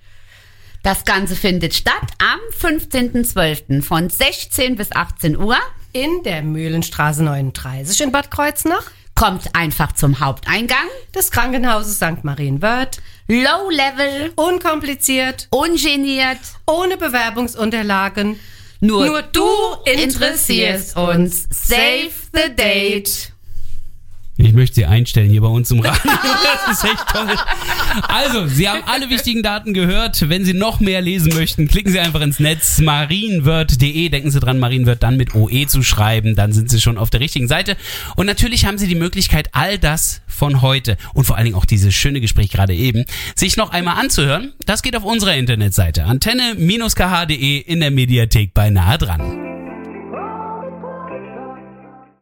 Das 0.83 1.05
Ganze 1.05 1.37
findet 1.37 1.73
statt 1.73 2.11
am 2.19 2.39
15.12. 2.59 3.81
von 3.81 4.09
16 4.09 4.75
bis 4.75 4.91
18 4.91 5.37
Uhr 5.37 5.55
in 5.93 6.23
der 6.23 6.41
Mühlenstraße 6.41 7.23
39 7.23 8.01
in 8.01 8.11
Bad 8.11 8.29
Kreuznach. 8.29 8.91
Kommt 9.15 9.55
einfach 9.55 9.93
zum 9.93 10.19
Haupteingang 10.19 10.89
des 11.15 11.31
Krankenhauses 11.31 11.95
St. 11.95 12.23
Marienwörth. 12.25 12.97
Low 13.29 13.69
Level. 13.69 14.33
Unkompliziert. 14.35 15.47
Ungeniert. 15.51 16.39
Ohne 16.67 16.97
Bewerbungsunterlagen. 16.97 18.37
Nur, 18.81 19.05
Nur 19.05 19.21
du 19.21 19.47
interessierst 19.85 20.97
uns. 20.97 21.47
Save 21.49 22.11
the 22.33 22.53
date. 22.53 23.32
Ich 24.43 24.53
möchte 24.53 24.75
sie 24.75 24.85
einstellen 24.85 25.29
hier 25.29 25.41
bei 25.41 25.47
uns 25.47 25.71
im 25.71 25.79
Radio. 25.79 26.11
Das 26.65 26.77
ist 26.77 26.83
echt 26.85 27.07
toll. 27.07 27.35
Also, 28.07 28.47
Sie 28.47 28.67
haben 28.67 28.81
alle 28.85 29.09
wichtigen 29.09 29.43
Daten 29.43 29.73
gehört. 29.73 30.29
Wenn 30.29 30.45
Sie 30.45 30.53
noch 30.53 30.79
mehr 30.79 31.01
lesen 31.01 31.33
möchten, 31.33 31.67
klicken 31.67 31.91
Sie 31.91 31.99
einfach 31.99 32.21
ins 32.21 32.39
Netz 32.39 32.79
marienwörth.de. 32.79 34.09
Denken 34.09 34.31
Sie 34.31 34.39
dran, 34.39 34.59
Marienwörth 34.59 35.03
dann 35.03 35.17
mit 35.17 35.35
OE 35.35 35.67
zu 35.67 35.83
schreiben. 35.83 36.35
Dann 36.35 36.51
sind 36.53 36.69
Sie 36.69 36.81
schon 36.81 36.97
auf 36.97 37.09
der 37.09 37.19
richtigen 37.19 37.47
Seite. 37.47 37.77
Und 38.15 38.25
natürlich 38.25 38.65
haben 38.65 38.77
Sie 38.77 38.87
die 38.87 38.95
Möglichkeit, 38.95 39.49
all 39.51 39.77
das 39.77 40.21
von 40.27 40.61
heute 40.61 40.97
und 41.13 41.25
vor 41.25 41.37
allen 41.37 41.45
Dingen 41.45 41.57
auch 41.57 41.65
dieses 41.65 41.93
schöne 41.93 42.21
Gespräch 42.21 42.49
gerade 42.49 42.73
eben, 42.73 43.05
sich 43.35 43.55
noch 43.57 43.71
einmal 43.71 43.99
anzuhören. 43.99 44.53
Das 44.65 44.81
geht 44.81 44.95
auf 44.95 45.03
unserer 45.03 45.35
Internetseite 45.35 46.05
antenne-kh.de 46.05 47.57
in 47.59 47.79
der 47.79 47.91
Mediathek 47.91 48.53
bei 48.53 48.69
nahe 48.69 48.97
dran. 48.97 49.52